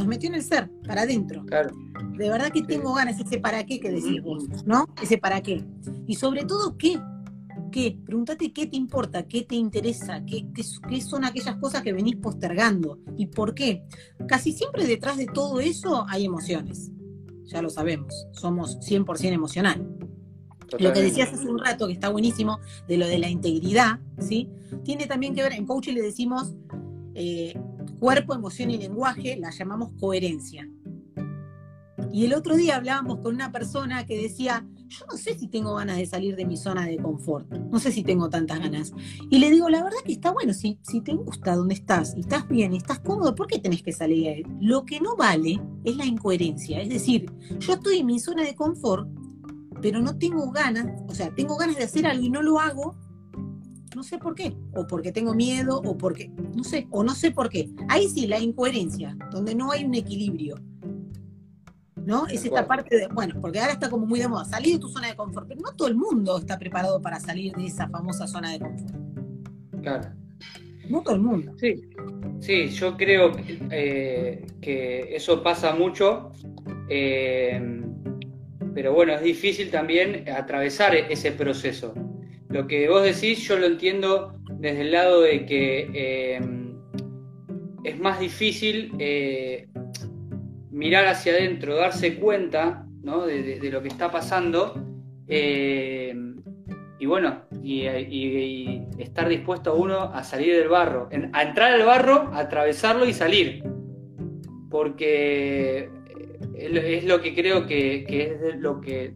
Nos 0.00 0.08
metió 0.08 0.30
en 0.30 0.36
el 0.36 0.42
ser, 0.42 0.70
para 0.86 1.02
adentro. 1.02 1.44
Claro. 1.44 1.76
De 2.16 2.30
verdad 2.30 2.50
que 2.50 2.62
tengo 2.62 2.94
ganas, 2.94 3.20
ese 3.20 3.38
para 3.38 3.66
qué 3.66 3.78
que 3.78 3.90
decís 3.90 4.22
vos, 4.22 4.48
¿no? 4.64 4.88
Ese 5.02 5.18
para 5.18 5.42
qué. 5.42 5.62
Y 6.06 6.14
sobre 6.14 6.46
todo, 6.46 6.78
¿qué? 6.78 6.98
¿Qué? 7.70 7.98
Pregúntate 8.06 8.50
qué 8.50 8.66
te 8.66 8.78
importa, 8.78 9.28
qué 9.28 9.42
te 9.42 9.56
interesa, 9.56 10.24
qué, 10.24 10.46
qué, 10.54 11.00
son 11.02 11.26
aquellas 11.26 11.56
cosas 11.56 11.82
que 11.82 11.92
venís 11.92 12.16
postergando 12.16 12.98
y 13.18 13.26
por 13.26 13.54
qué. 13.54 13.84
Casi 14.26 14.52
siempre 14.52 14.86
detrás 14.86 15.18
de 15.18 15.26
todo 15.26 15.60
eso 15.60 16.06
hay 16.08 16.24
emociones. 16.24 16.90
Ya 17.44 17.60
lo 17.60 17.68
sabemos, 17.68 18.26
somos 18.32 18.78
100% 18.78 19.34
emocional. 19.34 19.86
Lo 20.78 20.94
que 20.94 21.02
decías 21.02 21.30
hace 21.30 21.46
un 21.46 21.58
rato, 21.58 21.88
que 21.88 21.92
está 21.92 22.08
buenísimo, 22.08 22.58
de 22.88 22.96
lo 22.96 23.06
de 23.06 23.18
la 23.18 23.28
integridad, 23.28 23.98
¿sí? 24.18 24.48
Tiene 24.82 25.06
también 25.06 25.34
que 25.34 25.42
ver, 25.42 25.52
en 25.52 25.66
coaching 25.66 25.92
le 25.92 26.00
decimos 26.00 26.54
eh, 27.14 27.52
cuerpo, 28.00 28.34
emoción 28.34 28.70
y 28.70 28.78
lenguaje, 28.78 29.36
la 29.36 29.50
llamamos 29.50 29.92
coherencia. 30.00 30.68
Y 32.12 32.24
el 32.24 32.34
otro 32.34 32.56
día 32.56 32.76
hablábamos 32.76 33.18
con 33.18 33.34
una 33.34 33.52
persona 33.52 34.04
que 34.04 34.20
decía, 34.20 34.66
yo 34.88 35.06
no 35.08 35.16
sé 35.16 35.38
si 35.38 35.46
tengo 35.46 35.74
ganas 35.76 35.98
de 35.98 36.06
salir 36.06 36.34
de 36.34 36.44
mi 36.44 36.56
zona 36.56 36.86
de 36.86 36.96
confort, 36.96 37.48
no 37.52 37.78
sé 37.78 37.92
si 37.92 38.02
tengo 38.02 38.28
tantas 38.28 38.58
ganas. 38.58 38.92
Y 39.30 39.38
le 39.38 39.50
digo, 39.50 39.68
la 39.68 39.84
verdad 39.84 39.98
que 40.04 40.12
está 40.12 40.32
bueno, 40.32 40.52
si, 40.52 40.80
si 40.82 41.02
te 41.02 41.14
gusta 41.14 41.54
donde 41.54 41.74
estás 41.74 42.14
estás 42.16 42.48
bien 42.48 42.74
estás 42.74 42.98
cómodo, 42.98 43.34
¿por 43.34 43.46
qué 43.46 43.58
tenés 43.60 43.82
que 43.82 43.92
salir 43.92 44.28
a 44.28 44.32
él? 44.32 44.46
Lo 44.60 44.84
que 44.84 45.00
no 45.00 45.14
vale 45.14 45.60
es 45.84 45.96
la 45.96 46.06
incoherencia, 46.06 46.80
es 46.80 46.88
decir, 46.88 47.30
yo 47.60 47.74
estoy 47.74 47.98
en 47.98 48.06
mi 48.06 48.18
zona 48.18 48.42
de 48.42 48.56
confort, 48.56 49.08
pero 49.80 50.00
no 50.00 50.18
tengo 50.18 50.50
ganas, 50.50 50.86
o 51.08 51.14
sea, 51.14 51.32
tengo 51.34 51.56
ganas 51.56 51.76
de 51.76 51.84
hacer 51.84 52.06
algo 52.06 52.24
y 52.24 52.30
no 52.30 52.42
lo 52.42 52.58
hago, 52.58 52.96
no 53.94 54.02
sé 54.02 54.18
por 54.18 54.34
qué, 54.34 54.54
o 54.74 54.86
porque 54.86 55.12
tengo 55.12 55.34
miedo, 55.34 55.80
o 55.84 55.96
porque, 55.96 56.30
no 56.54 56.64
sé, 56.64 56.86
o 56.90 57.02
no 57.02 57.14
sé 57.14 57.30
por 57.30 57.48
qué. 57.48 57.68
Ahí 57.88 58.08
sí, 58.08 58.26
la 58.26 58.38
incoherencia, 58.38 59.16
donde 59.30 59.54
no 59.54 59.72
hay 59.72 59.84
un 59.84 59.94
equilibrio. 59.94 60.56
¿no? 61.96 62.26
Es 62.26 62.44
esta 62.44 62.66
parte 62.66 62.96
de, 62.96 63.06
bueno, 63.08 63.34
porque 63.40 63.60
ahora 63.60 63.72
está 63.72 63.90
como 63.90 64.06
muy 64.06 64.20
de 64.20 64.28
moda, 64.28 64.44
salir 64.44 64.74
de 64.74 64.80
tu 64.80 64.88
zona 64.88 65.08
de 65.08 65.16
confort, 65.16 65.46
pero 65.46 65.60
no 65.60 65.72
todo 65.74 65.88
el 65.88 65.96
mundo 65.96 66.38
está 66.38 66.58
preparado 66.58 67.00
para 67.00 67.20
salir 67.20 67.54
de 67.54 67.66
esa 67.66 67.88
famosa 67.88 68.26
zona 68.26 68.52
de 68.52 68.58
confort. 68.58 68.94
Claro. 69.82 70.10
No 70.88 71.02
todo 71.02 71.14
el 71.14 71.20
mundo. 71.20 71.52
Sí, 71.58 71.80
sí 72.40 72.68
yo 72.68 72.96
creo 72.96 73.32
que, 73.32 73.60
eh, 73.70 75.08
eso 75.14 75.42
pasa 75.42 75.74
mucho, 75.74 76.32
eh, 76.88 77.80
pero 78.74 78.92
bueno, 78.92 79.12
es 79.12 79.22
difícil 79.22 79.70
también 79.70 80.28
atravesar 80.28 80.94
ese 80.94 81.32
proceso. 81.32 81.94
Lo 82.50 82.66
que 82.66 82.88
vos 82.88 83.02
decís 83.02 83.46
yo 83.46 83.58
lo 83.58 83.66
entiendo 83.66 84.34
desde 84.58 84.82
el 84.82 84.92
lado 84.92 85.22
de 85.22 85.46
que 85.46 85.90
eh, 85.94 86.40
es 87.84 87.98
más 87.98 88.20
difícil 88.20 88.92
mirar 90.70 91.06
hacia 91.06 91.32
adentro, 91.32 91.76
darse 91.76 92.16
cuenta 92.16 92.86
de, 93.02 93.70
lo 93.70 93.82
que 93.82 93.88
está 93.88 94.10
pasando 94.10 94.74
eh, 95.26 96.14
y 96.98 97.06
bueno, 97.06 97.42
y, 97.62 97.86
estar 98.98 99.28
dispuesto 99.28 99.74
uno 99.74 100.12
a 100.12 100.22
salir 100.22 100.54
del 100.54 100.68
barro, 100.68 101.08
a 101.32 101.42
entrar 101.42 101.72
al 101.72 101.84
barro, 101.84 102.30
atravesarlo 102.34 103.06
y 103.06 103.14
salir. 103.14 103.64
Porque 104.68 105.90
es 106.54 107.04
lo 107.04 107.22
que 107.22 107.34
creo 107.34 107.66
que, 107.66 108.04
es 108.06 108.56
lo 108.60 108.80
que 108.82 109.14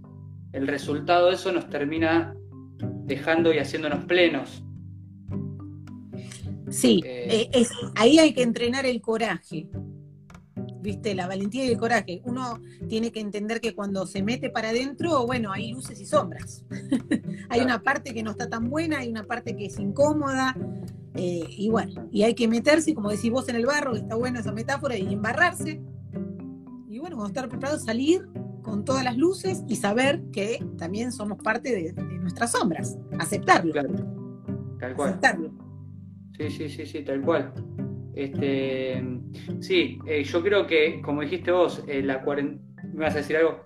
el 0.53 0.67
resultado 0.67 1.29
de 1.29 1.35
eso 1.35 1.53
nos 1.53 1.69
termina 1.69 2.35
dejando 3.05 3.53
y 3.53 3.59
haciéndonos 3.59 4.05
plenos. 4.05 4.65
Sí, 6.71 7.03
eh, 7.05 7.51
eh, 7.53 7.67
ahí 7.95 8.19
hay 8.19 8.35
que 8.35 8.43
entrenar 8.43 8.87
el 8.87 9.01
coraje, 9.01 9.69
¿viste? 10.81 11.15
La 11.15 11.29
valentía 11.29 11.65
y 11.65 11.69
el 11.69 11.79
coraje. 11.79 12.21
Uno 12.25 12.61
tiene 12.89 13.13
que 13.13 13.21
entender 13.21 13.61
que 13.61 13.75
cuando 13.75 14.07
se 14.07 14.23
mete 14.23 14.51
para 14.51 14.71
adentro, 14.71 15.25
bueno, 15.27 15.53
hay 15.53 15.73
luces 15.73 16.01
y 16.01 16.07
sombras. 16.07 16.65
hay 17.49 17.61
una 17.61 17.83
parte 17.83 18.13
que 18.13 18.23
no 18.23 18.33
está 18.33 18.49
tan 18.49 18.71
buena, 18.71 18.99
hay 18.99 19.09
una 19.09 19.25
parte 19.25 19.55
que 19.55 19.67
es 19.67 19.79
incómoda, 19.79 20.57
eh, 21.15 21.45
y 21.49 21.71
bueno, 21.71 22.09
y 22.11 22.23
hay 22.23 22.35
que 22.35 22.49
meterse, 22.49 22.95
como 22.95 23.11
decís 23.11 23.31
vos 23.31 23.49
en 23.49 23.57
el 23.57 23.67
barro, 23.67 23.93
que 23.93 24.01
está 24.01 24.17
buena 24.17 24.41
esa 24.41 24.53
metáfora, 24.53 24.97
y 24.97 25.13
embarrarse. 25.13 25.81
Y 26.89 26.99
bueno, 26.99 27.17
cuando 27.17 27.29
estar 27.29 27.49
preparado, 27.49 27.79
salir 27.79 28.27
con 28.65 28.85
todas 28.85 29.05
las 29.05 29.17
luces 29.17 29.63
y 29.69 29.77
saber 29.77 30.23
que 30.33 30.65
también 30.79 31.13
somos 31.13 31.39
parte 31.39 31.71
de, 31.71 31.93
nuestras 32.21 32.51
sombras. 32.51 32.99
Aceptarlo. 33.21 33.73
Tal 34.81 34.97
cual. 34.97 35.11
Aceptarlo. 35.11 35.53
Sí, 36.37 36.51
sí, 36.51 36.69
sí, 36.69 36.87
sí, 36.87 37.05
tal 37.05 37.23
cual. 37.23 37.53
Este, 38.15 39.05
sí, 39.61 39.99
eh, 40.07 40.25
yo 40.25 40.43
creo 40.43 40.67
que, 40.67 41.01
como 41.03 41.21
dijiste 41.21 41.53
vos, 41.53 41.85
eh, 41.87 42.03
la 42.03 42.23
cuarentena. 42.23 42.61
¿Me 42.93 43.05
vas 43.05 43.15
a 43.15 43.19
decir 43.19 43.37
algo? 43.37 43.61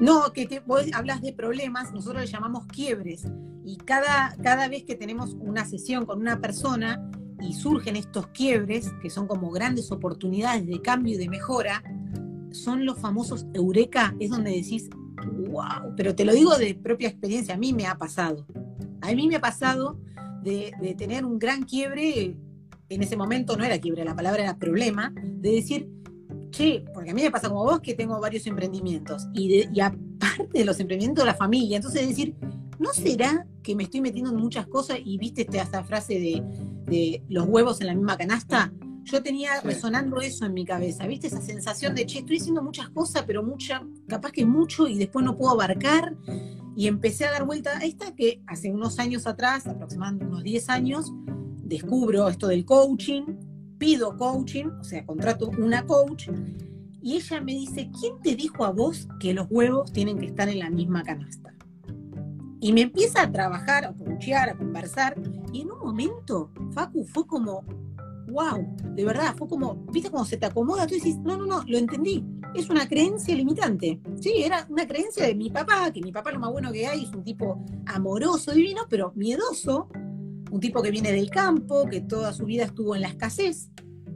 No, 0.00 0.32
que 0.32 0.62
vos 0.66 0.86
hablas 0.92 1.22
de 1.22 1.32
problemas, 1.32 1.92
nosotros 1.92 2.22
le 2.22 2.28
llamamos 2.28 2.66
quiebres. 2.66 3.26
Y 3.64 3.76
cada, 3.78 4.36
cada 4.42 4.68
vez 4.68 4.84
que 4.84 4.94
tenemos 4.94 5.34
una 5.34 5.64
sesión 5.64 6.04
con 6.04 6.20
una 6.20 6.40
persona 6.40 7.10
y 7.40 7.54
surgen 7.54 7.96
estos 7.96 8.28
quiebres, 8.28 8.92
que 9.02 9.10
son 9.10 9.26
como 9.26 9.50
grandes 9.50 9.90
oportunidades 9.90 10.66
de 10.66 10.80
cambio 10.80 11.14
y 11.14 11.18
de 11.18 11.28
mejora, 11.28 11.82
son 12.62 12.84
los 12.84 12.98
famosos 12.98 13.46
eureka, 13.54 14.14
es 14.20 14.30
donde 14.30 14.50
decís, 14.50 14.88
wow, 15.48 15.94
pero 15.96 16.14
te 16.14 16.24
lo 16.24 16.32
digo 16.32 16.56
de 16.56 16.74
propia 16.74 17.08
experiencia, 17.08 17.54
a 17.54 17.58
mí 17.58 17.72
me 17.72 17.86
ha 17.86 17.96
pasado. 17.96 18.46
A 19.00 19.12
mí 19.12 19.28
me 19.28 19.36
ha 19.36 19.40
pasado 19.40 19.98
de, 20.42 20.72
de 20.80 20.94
tener 20.94 21.24
un 21.24 21.38
gran 21.38 21.64
quiebre 21.64 22.36
en 22.88 23.02
ese 23.02 23.16
momento 23.16 23.56
no 23.56 23.64
era 23.64 23.78
quiebre, 23.78 24.04
la 24.04 24.14
palabra 24.14 24.42
era 24.42 24.58
problema, 24.58 25.12
de 25.16 25.52
decir, 25.52 25.88
che, 26.50 26.84
porque 26.94 27.10
a 27.10 27.14
mí 27.14 27.22
me 27.22 27.30
pasa 27.30 27.48
como 27.48 27.64
vos 27.64 27.80
que 27.80 27.94
tengo 27.94 28.20
varios 28.20 28.46
emprendimientos 28.46 29.26
y, 29.34 29.80
aparte 29.80 30.48
de 30.52 30.64
los 30.64 30.78
emprendimientos, 30.80 31.24
la 31.24 31.34
familia, 31.34 31.76
entonces 31.76 32.06
decir, 32.06 32.34
¿no 32.78 32.92
será 32.92 33.46
que 33.62 33.74
me 33.74 33.84
estoy 33.84 34.00
metiendo 34.00 34.30
en 34.30 34.36
muchas 34.36 34.66
cosas 34.66 34.98
y 35.04 35.18
viste 35.18 35.46
esta, 35.50 35.84
frase 35.84 36.42
de, 36.86 37.22
los 37.28 37.46
huevos 37.46 37.80
en 37.80 37.88
la 37.88 37.94
misma 37.94 38.16
canasta? 38.16 38.72
Yo 39.06 39.22
tenía 39.22 39.60
resonando 39.60 40.20
eso 40.20 40.46
en 40.46 40.52
mi 40.52 40.64
cabeza, 40.64 41.06
¿viste? 41.06 41.28
Esa 41.28 41.40
sensación 41.40 41.94
de, 41.94 42.06
che, 42.06 42.18
estoy 42.18 42.38
haciendo 42.38 42.60
muchas 42.60 42.88
cosas, 42.88 43.22
pero 43.24 43.40
mucha, 43.40 43.86
capaz 44.08 44.32
que 44.32 44.44
mucho 44.44 44.88
y 44.88 44.98
después 44.98 45.24
no 45.24 45.36
puedo 45.36 45.52
abarcar. 45.52 46.16
Y 46.76 46.88
empecé 46.88 47.24
a 47.24 47.30
dar 47.30 47.46
vuelta 47.46 47.78
a 47.78 47.84
esta 47.84 48.16
que 48.16 48.42
hace 48.48 48.72
unos 48.72 48.98
años 48.98 49.28
atrás, 49.28 49.68
aproximadamente 49.68 50.26
unos 50.26 50.42
10 50.42 50.68
años, 50.70 51.12
descubro 51.62 52.28
esto 52.28 52.48
del 52.48 52.64
coaching, 52.64 53.22
pido 53.78 54.16
coaching, 54.16 54.66
o 54.80 54.82
sea, 54.82 55.06
contrato 55.06 55.50
una 55.56 55.86
coach, 55.86 56.28
y 57.00 57.14
ella 57.14 57.40
me 57.40 57.52
dice, 57.52 57.88
¿quién 58.00 58.20
te 58.20 58.34
dijo 58.34 58.64
a 58.64 58.72
vos 58.72 59.06
que 59.20 59.34
los 59.34 59.46
huevos 59.48 59.92
tienen 59.92 60.18
que 60.18 60.26
estar 60.26 60.48
en 60.48 60.58
la 60.58 60.68
misma 60.68 61.04
canasta? 61.04 61.54
Y 62.60 62.72
me 62.72 62.80
empieza 62.80 63.22
a 63.22 63.30
trabajar, 63.30 63.84
a 63.84 63.92
coachear, 63.92 64.48
a 64.48 64.56
conversar, 64.56 65.14
y 65.52 65.60
en 65.60 65.70
un 65.70 65.78
momento, 65.78 66.50
Facu, 66.72 67.04
fue 67.04 67.24
como, 67.24 67.64
wow, 68.28 68.66
de 68.94 69.04
verdad, 69.04 69.34
fue 69.36 69.48
como, 69.48 69.74
viste 69.92 70.10
cómo 70.10 70.24
se 70.24 70.36
te 70.36 70.46
acomoda, 70.46 70.86
tú 70.86 70.94
dices, 70.94 71.16
no, 71.18 71.36
no, 71.36 71.46
no, 71.46 71.62
lo 71.66 71.78
entendí, 71.78 72.24
es 72.54 72.68
una 72.70 72.88
creencia 72.88 73.34
limitante. 73.34 74.00
Sí, 74.20 74.42
era 74.42 74.66
una 74.68 74.86
creencia 74.86 75.26
de 75.26 75.34
mi 75.34 75.50
papá, 75.50 75.90
que 75.92 76.00
mi 76.00 76.12
papá 76.12 76.32
lo 76.32 76.40
más 76.40 76.52
bueno 76.52 76.72
que 76.72 76.86
hay, 76.86 77.04
es 77.04 77.10
un 77.10 77.22
tipo 77.22 77.64
amoroso, 77.86 78.52
divino, 78.52 78.82
pero 78.88 79.12
miedoso, 79.14 79.88
un 80.50 80.60
tipo 80.60 80.82
que 80.82 80.90
viene 80.90 81.12
del 81.12 81.30
campo, 81.30 81.86
que 81.86 82.00
toda 82.00 82.32
su 82.32 82.44
vida 82.44 82.64
estuvo 82.64 82.94
en 82.94 83.02
la 83.02 83.08
escasez 83.08 83.70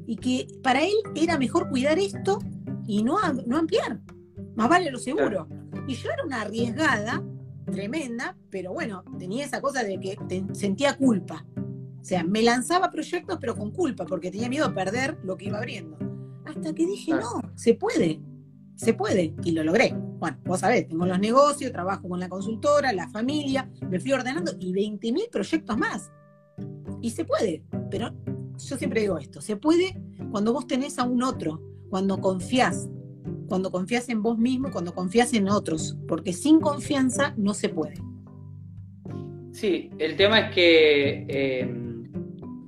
y 0.07 0.17
que 0.17 0.47
para 0.63 0.83
él 0.83 0.95
era 1.15 1.39
mejor 1.39 1.69
cuidar 1.69 1.99
esto 1.99 2.39
y 2.87 3.03
no, 3.03 3.17
no 3.47 3.59
ampliar. 3.59 4.01
Más 4.57 4.69
vale 4.69 4.91
lo 4.91 4.99
seguro. 4.99 5.49
Y 5.87 5.95
yo 5.95 6.11
era 6.11 6.25
una 6.25 6.43
arriesgada 6.43 7.23
tremenda, 7.71 8.37
pero 8.51 8.73
bueno, 8.73 9.05
tenía 9.19 9.45
esa 9.45 9.61
cosa 9.61 9.85
de 9.85 9.99
que 10.01 10.17
sentía 10.53 10.97
culpa. 10.97 11.45
O 12.01 12.05
sea, 12.05 12.25
me 12.25 12.43
lanzaba 12.43 12.91
proyectos 12.91 13.39
pero 13.41 13.55
con 13.55 13.71
culpa, 13.71 14.07
porque 14.07 14.31
tenía 14.31 14.49
miedo 14.49 14.67
a 14.67 14.75
perder 14.75 15.19
lo 15.23 15.37
que 15.37 15.47
iba 15.47 15.59
abriendo. 15.59 15.99
Hasta 16.45 16.75
que 16.75 16.87
dije, 16.87 17.13
no, 17.13 17.43
se 17.55 17.75
puede, 17.75 18.21
se 18.75 18.95
puede, 18.95 19.35
y 19.45 19.53
lo 19.53 19.63
logré. 19.63 19.95
Bueno, 19.95 20.39
vos 20.45 20.61
sabés, 20.61 20.89
tengo 20.89 21.07
los 21.07 21.19
negocios, 21.19 21.73
trabajo 21.73 22.09
con 22.09 22.19
la 22.19 22.29
consultora, 22.29 22.93
la 22.93 23.09
familia, 23.09 23.71
me 23.89 24.01
fui 24.01 24.13
ordenando 24.13 24.53
y 24.59 24.73
20.000 24.73 25.31
proyectos 25.31 25.77
más. 25.77 26.11
Y 27.03 27.11
se 27.11 27.25
puede, 27.25 27.63
pero 27.91 28.15
yo 28.57 28.77
siempre 28.77 29.03
digo 29.03 29.19
esto, 29.19 29.41
se 29.41 29.57
puede 29.57 29.99
cuando 30.31 30.53
vos 30.53 30.67
tenés 30.67 30.99
a 30.99 31.05
un 31.05 31.23
otro, 31.23 31.61
cuando 31.89 32.21
confías, 32.21 32.89
cuando 33.49 33.71
confías 33.71 34.09
en 34.09 34.23
vos 34.23 34.39
mismo, 34.39 34.71
cuando 34.71 34.95
confías 34.95 35.33
en 35.35 35.49
otros, 35.49 35.97
porque 36.07 36.33
sin 36.33 36.61
confianza 36.61 37.35
no 37.37 37.55
se 37.55 37.69
puede. 37.69 37.95
Sí, 39.53 39.91
el 39.99 40.17
tema 40.17 40.41
es 40.41 40.55
que 40.55 41.27
eh, 41.29 41.80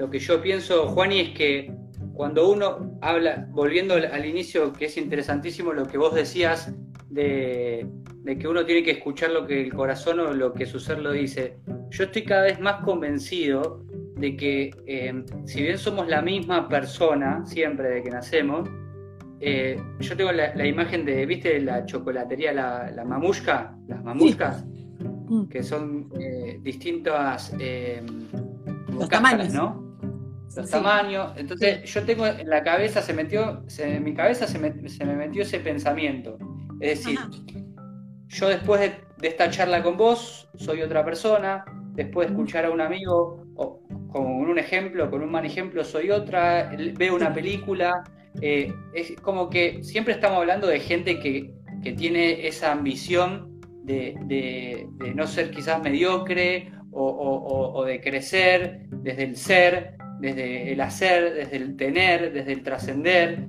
lo 0.03 0.11
que 0.11 0.19
yo 0.19 0.43
pienso, 0.43 0.89
Juani, 0.89 1.21
es 1.21 1.29
que 1.31 1.73
cuando 2.13 2.51
uno 2.51 2.99
habla, 3.01 3.47
volviendo 3.51 3.95
al 3.95 4.27
inicio, 4.27 4.73
que 4.73 4.87
es 4.87 4.97
interesantísimo 4.97 5.73
lo 5.73 5.87
que 5.87 5.97
vos 5.97 6.13
decías 6.13 6.75
de, 7.09 7.87
que 8.27 8.49
uno 8.49 8.67
tiene 8.67 8.83
que 8.83 8.91
escuchar 8.91 9.31
lo 9.31 9.47
que 9.47 9.63
el 9.63 9.73
corazón 9.73 10.19
o 10.19 10.35
lo 10.35 10.53
que 10.55 10.67
su 10.67 10.81
ser 10.81 10.99
lo 10.99 11.13
dice, 11.13 11.59
yo 11.91 12.03
estoy 12.03 12.25
cada 12.25 12.43
vez 12.43 12.59
más 12.59 12.83
convencido 12.83 13.85
de 14.17 14.37
que 14.37 14.71
eh, 14.87 15.23
si 15.45 15.63
bien 15.63 15.79
somos 15.79 16.09
la 16.09 16.21
misma 16.21 16.69
persona 16.69 17.47
siempre 17.47 17.89
de 17.89 18.03
que 18.03 18.11
nacemos, 18.11 18.69
eh, 19.39 19.81
yo 20.01 20.17
tengo 20.17 20.33
la, 20.33 20.67
imagen 20.67 21.05
de, 21.05 21.25
¿viste 21.27 21.61
la 21.61 21.87
chocolatería, 21.87 22.53
la, 22.53 22.91
la 22.91 23.05
mamushka? 23.05 23.79
Las 23.87 24.03
mamushkas, 24.03 24.65
mm. 24.65 25.45
que 25.45 25.63
son 25.63 26.11
eh, 26.19 26.59
distintas 26.61 27.55
los 28.93 29.09
tamaños, 29.09 29.53
¿no? 29.53 29.92
Los 30.57 30.71
tamaños. 30.71 31.33
Entonces, 31.37 31.85
yo 31.93 32.05
tengo 32.05 32.27
en 32.27 32.49
la 32.49 32.63
cabeza, 32.63 33.03
se 33.03 33.13
metió, 33.13 33.65
en 33.79 34.05
mi 34.05 34.15
cabeza 34.15 34.47
se 34.47 34.59
me, 34.59 34.71
metió 35.15 35.43
ese 35.43 35.61
pensamiento. 35.61 36.39
Es 36.81 36.99
decir, 36.99 37.19
yo 38.29 38.49
después 38.49 38.81
de, 38.81 39.29
esta 39.29 39.51
charla 39.51 39.83
con 39.83 39.97
vos, 39.97 40.49
soy 40.57 40.83
otra 40.83 41.05
persona. 41.05 41.65
Después 41.95 42.29
de 42.29 42.35
escuchar 42.35 42.65
a 42.65 42.71
un 42.71 42.81
amigo, 42.81 43.45
o, 43.57 43.83
con 44.09 44.27
un 44.27 44.59
ejemplo, 44.59 45.11
con 45.11 45.23
un 45.23 45.31
mal 45.31 45.45
ejemplo, 45.45 45.85
soy 45.85 46.11
otra. 46.11 46.75
Veo 46.97 47.15
una 47.15 47.33
película. 47.33 48.03
Eh, 48.41 48.73
es 48.95 49.13
como 49.21 49.51
que 49.51 49.83
siempre 49.83 50.15
estamos 50.15 50.39
hablando 50.39 50.67
de 50.67 50.81
gente 50.81 51.19
que, 51.19 51.55
tiene 51.97 52.47
esa 52.47 52.71
ambición 52.71 53.61
de, 53.83 54.17
de, 54.27 54.87
no 55.17 55.27
ser 55.27 55.51
quizás 55.51 55.83
mediocre 55.83 56.71
o, 56.93 57.85
de 57.85 58.01
crecer 58.01 58.87
desde 58.91 59.25
el 59.25 59.37
ser, 59.37 59.97
desde 60.23 60.73
el 60.73 60.81
hacer, 60.81 61.35
desde 61.35 61.57
el 61.57 61.77
tener, 61.77 62.33
desde 62.33 62.53
el 62.53 62.63
trascender. 62.63 63.45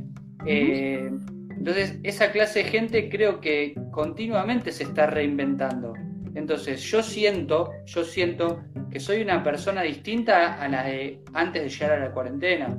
Eh, 0.45 1.07
entonces, 1.55 1.99
esa 2.01 2.31
clase 2.31 2.63
de 2.63 2.65
gente 2.65 3.09
creo 3.09 3.39
que 3.39 3.75
continuamente 3.91 4.71
se 4.71 4.83
está 4.83 5.05
reinventando. 5.05 5.93
Entonces, 6.33 6.81
yo 6.81 7.03
siento, 7.03 7.69
yo 7.85 8.03
siento 8.03 8.63
que 8.89 8.99
soy 8.99 9.21
una 9.21 9.43
persona 9.43 9.83
distinta 9.83 10.55
a 10.55 10.67
la 10.67 10.83
de 10.83 11.21
antes 11.33 11.61
de 11.61 11.69
llegar 11.69 11.91
a 11.91 12.05
la 12.05 12.11
cuarentena. 12.11 12.75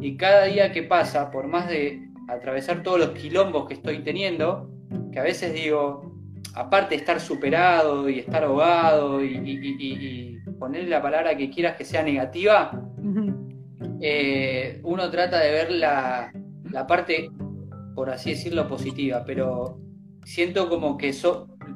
Y 0.00 0.16
cada 0.16 0.46
día 0.46 0.72
que 0.72 0.82
pasa, 0.82 1.30
por 1.30 1.46
más 1.46 1.68
de 1.68 2.02
atravesar 2.28 2.82
todos 2.82 2.98
los 2.98 3.10
quilombos 3.10 3.68
que 3.68 3.74
estoy 3.74 4.00
teniendo, 4.00 4.68
que 5.12 5.20
a 5.20 5.22
veces 5.22 5.54
digo, 5.54 6.12
aparte 6.56 6.96
de 6.96 7.00
estar 7.00 7.20
superado 7.20 8.08
y 8.08 8.18
estar 8.18 8.42
ahogado 8.42 9.24
y, 9.24 10.42
ponerle 10.58 10.88
la 10.88 11.02
palabra 11.02 11.36
que 11.36 11.50
quieras 11.50 11.76
que 11.76 11.84
sea 11.84 12.02
negativa, 12.02 12.70
eh, 14.00 14.80
uno 14.82 15.10
trata 15.10 15.40
de 15.40 15.50
ver 15.50 15.70
la, 15.70 16.32
parte, 16.86 17.30
por 17.94 18.10
así 18.10 18.30
decirlo, 18.30 18.68
positiva, 18.68 19.24
pero 19.24 19.78
siento 20.24 20.68
como 20.68 20.96
que, 20.96 21.14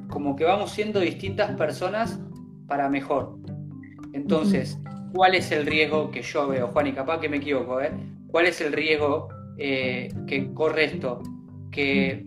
como 0.09 0.35
que 0.35 0.43
vamos 0.43 0.71
siendo 0.71 0.99
distintas 0.99 1.51
personas 1.55 2.19
para 2.67 2.89
mejor. 2.89 3.37
Entonces, 4.13 4.79
¿cuál 5.13 5.35
es 5.35 5.51
el 5.51 5.65
riesgo 5.65 6.11
que 6.11 6.21
yo 6.21 6.47
veo, 6.47 6.67
Juan? 6.67 6.87
Y 6.87 6.93
capaz 6.93 7.19
que 7.19 7.29
me 7.29 7.37
equivoco, 7.37 7.81
¿eh? 7.81 7.91
¿Cuál 8.27 8.45
es 8.45 8.61
el 8.61 8.73
riesgo 8.73 9.29
eh, 9.57 10.13
que 10.27 10.53
corre 10.53 10.85
esto? 10.85 11.21
Que 11.71 12.23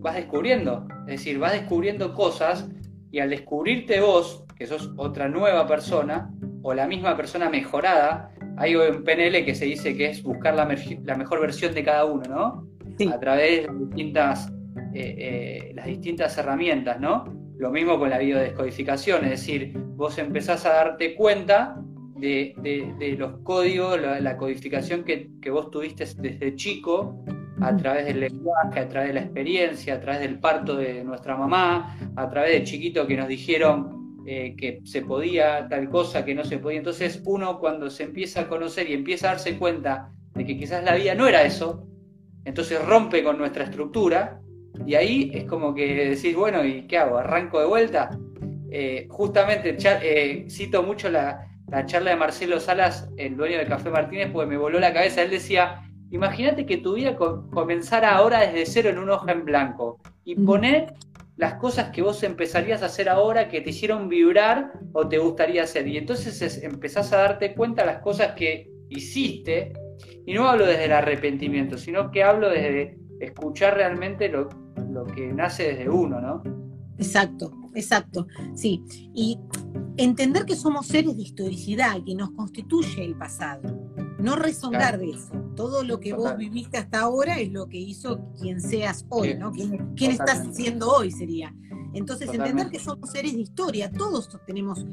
vas 0.00 0.14
descubriendo. 0.14 0.86
Es 1.00 1.18
decir, 1.18 1.38
vas 1.38 1.52
descubriendo 1.52 2.14
cosas 2.14 2.68
y 3.10 3.20
al 3.20 3.30
descubrirte 3.30 4.00
vos, 4.00 4.44
que 4.56 4.66
sos 4.66 4.92
otra 4.96 5.28
nueva 5.28 5.66
persona, 5.66 6.30
o 6.62 6.74
la 6.74 6.86
misma 6.86 7.16
persona 7.16 7.48
mejorada, 7.48 8.32
hay 8.56 8.72
en 8.72 9.04
PNL 9.04 9.44
que 9.44 9.54
se 9.54 9.66
dice 9.66 9.96
que 9.96 10.06
es 10.06 10.22
buscar 10.22 10.54
la, 10.54 10.64
mejor 10.64 11.40
versión 11.40 11.74
de 11.74 11.84
cada 11.84 12.04
uno, 12.04 12.22
¿no? 12.28 13.12
A 13.12 13.20
través 13.20 13.62
de 13.62 13.66
las 13.66 13.78
distintas, 13.78 14.52
eh, 14.94 15.14
eh, 15.18 15.72
las 15.74 15.86
distintas 15.86 16.36
herramientas, 16.38 16.98
¿no? 16.98 17.24
Lo 17.58 17.70
mismo 17.70 17.98
con 17.98 18.10
la 18.10 18.18
biodescodificación, 18.18 19.24
es 19.24 19.30
decir, 19.30 19.72
vos 19.76 20.16
empezás 20.18 20.64
a 20.64 20.70
darte 20.70 21.14
cuenta 21.14 21.76
de, 22.16 22.54
los 23.18 23.38
códigos, 23.42 24.00
la, 24.00 24.36
codificación 24.38 25.04
que, 25.04 25.30
que, 25.40 25.50
vos 25.50 25.70
tuviste 25.70 26.06
desde 26.16 26.54
chico 26.54 27.22
a 27.60 27.76
través 27.76 28.06
del 28.06 28.20
lenguaje, 28.20 28.80
a 28.80 28.88
través 28.88 29.08
de 29.08 29.14
la 29.14 29.20
experiencia, 29.20 29.94
a 29.94 30.00
través 30.00 30.20
del 30.20 30.38
parto 30.38 30.76
de 30.76 31.04
nuestra 31.04 31.36
mamá, 31.36 31.98
a 32.16 32.28
través 32.28 32.52
de 32.52 32.64
chiquito 32.64 33.06
que 33.06 33.16
nos 33.16 33.28
dijeron 33.28 33.95
eh, 34.26 34.54
que 34.56 34.80
se 34.84 35.02
podía 35.02 35.68
tal 35.68 35.88
cosa, 35.88 36.24
que 36.24 36.34
no 36.34 36.44
se 36.44 36.58
podía. 36.58 36.78
Entonces 36.78 37.22
uno 37.24 37.58
cuando 37.58 37.90
se 37.90 38.04
empieza 38.04 38.42
a 38.42 38.48
conocer 38.48 38.90
y 38.90 38.94
empieza 38.94 39.28
a 39.28 39.32
darse 39.32 39.56
cuenta 39.58 40.10
de 40.34 40.44
que 40.44 40.56
quizás 40.58 40.84
la 40.84 40.94
vida 40.94 41.14
no 41.14 41.26
era 41.26 41.42
eso, 41.44 41.86
entonces 42.44 42.84
rompe 42.84 43.22
con 43.22 43.38
nuestra 43.38 43.64
estructura 43.64 44.40
y 44.84 44.94
ahí 44.94 45.30
es 45.32 45.44
como 45.44 45.74
que 45.74 46.10
decís, 46.10 46.36
bueno, 46.36 46.64
¿y 46.64 46.86
qué 46.86 46.98
hago? 46.98 47.18
¿Arranco 47.18 47.60
de 47.60 47.66
vuelta? 47.66 48.10
Eh, 48.70 49.06
justamente 49.08 49.76
eh, 49.80 50.46
cito 50.50 50.82
mucho 50.82 51.08
la, 51.08 51.46
la 51.68 51.86
charla 51.86 52.10
de 52.10 52.16
Marcelo 52.16 52.60
Salas, 52.60 53.08
el 53.16 53.36
dueño 53.36 53.58
de 53.58 53.66
Café 53.66 53.90
Martínez, 53.90 54.30
porque 54.32 54.50
me 54.50 54.56
voló 54.56 54.78
la 54.78 54.92
cabeza. 54.92 55.22
Él 55.22 55.30
decía, 55.30 55.86
Imagínate 56.10 56.66
que 56.66 56.76
tu 56.76 56.94
vida 56.94 57.16
comenzara 57.16 58.16
ahora 58.16 58.40
desde 58.40 58.66
cero 58.66 58.90
en 58.90 58.98
un 58.98 59.10
hoja 59.10 59.32
en 59.32 59.44
blanco 59.44 59.98
y 60.24 60.36
poner 60.36 60.94
las 61.36 61.54
cosas 61.54 61.90
que 61.90 62.02
vos 62.02 62.22
empezarías 62.22 62.82
a 62.82 62.86
hacer 62.86 63.08
ahora 63.08 63.48
que 63.48 63.60
te 63.60 63.70
hicieron 63.70 64.08
vibrar 64.08 64.72
o 64.92 65.06
te 65.06 65.18
gustaría 65.18 65.64
hacer. 65.64 65.86
Y 65.86 65.98
entonces 65.98 66.62
empezás 66.62 67.12
a 67.12 67.18
darte 67.18 67.54
cuenta 67.54 67.82
de 67.82 67.92
las 67.92 68.02
cosas 68.02 68.32
que 68.32 68.70
hiciste. 68.88 69.72
Y 70.24 70.34
no 70.34 70.48
hablo 70.48 70.66
desde 70.66 70.86
el 70.86 70.92
arrepentimiento, 70.92 71.78
sino 71.78 72.10
que 72.10 72.22
hablo 72.22 72.48
desde 72.48 72.98
escuchar 73.20 73.74
realmente 73.74 74.28
lo, 74.28 74.48
lo 74.90 75.04
que 75.04 75.32
nace 75.32 75.74
desde 75.74 75.88
uno, 75.88 76.20
¿no? 76.20 76.42
Exacto, 76.98 77.52
exacto. 77.74 78.26
Sí. 78.54 78.82
Y 79.14 79.38
entender 79.96 80.44
que 80.44 80.56
somos 80.56 80.86
seres 80.86 81.16
de 81.16 81.22
historicidad, 81.22 82.02
que 82.04 82.14
nos 82.14 82.30
constituye 82.30 83.04
el 83.04 83.16
pasado 83.16 83.86
no 84.18 84.36
resonar 84.36 84.98
de 84.98 85.10
eso. 85.10 85.32
Todo 85.54 85.82
lo 85.84 86.00
que 86.00 86.12
vos 86.12 86.36
viviste 86.36 86.78
hasta 86.78 87.00
ahora 87.00 87.38
es 87.38 87.52
lo 87.52 87.68
que 87.68 87.78
hizo 87.78 88.20
quien 88.38 88.60
seas 88.60 89.06
hoy, 89.08 89.34
¿no? 89.34 89.52
¿Quién, 89.52 90.10
estás 90.10 90.54
siendo 90.54 90.90
hoy 90.90 91.10
sería? 91.10 91.54
Entonces, 91.94 92.28
entender 92.32 92.68
que 92.68 92.78
somos 92.78 93.10
seres 93.10 93.34
de 93.34 93.40
historia, 93.40 93.90
todos 93.90 94.28
tenemos, 94.46 94.84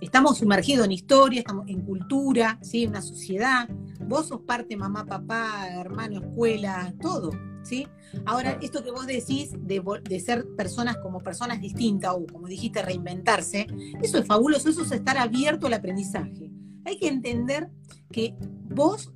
estamos 0.00 0.38
sumergidos 0.38 0.84
en 0.84 0.92
historia, 0.92 1.40
estamos 1.40 1.66
en 1.68 1.80
cultura, 1.80 2.58
¿sí? 2.60 2.86
una 2.86 3.00
sociedad. 3.00 3.68
Vos 4.00 4.26
sos 4.26 4.42
parte, 4.42 4.76
mamá, 4.76 5.06
papá, 5.06 5.68
hermano, 5.68 6.20
escuela, 6.20 6.92
todo. 7.00 7.30
¿Sí? 7.64 7.88
Ahora, 8.24 8.58
esto 8.62 8.84
que 8.84 8.90
vos 8.90 9.06
decís 9.06 9.50
de, 9.58 9.82
de, 10.08 10.20
ser 10.20 10.46
personas 10.56 10.98
como 10.98 11.20
personas 11.20 11.60
distintas 11.60 12.12
o 12.14 12.26
como 12.26 12.46
dijiste, 12.46 12.82
reinventarse, 12.82 13.66
eso 14.02 14.18
es 14.18 14.26
fabuloso, 14.26 14.68
eso 14.68 14.82
es 14.82 14.92
estar 14.92 15.18
abierto 15.18 15.66
al 15.66 15.74
aprendizaje. 15.74 16.50
Hay 16.84 16.98
que 16.98 17.08
entender 17.08 17.70
que 18.12 18.36
vos, 18.38 19.12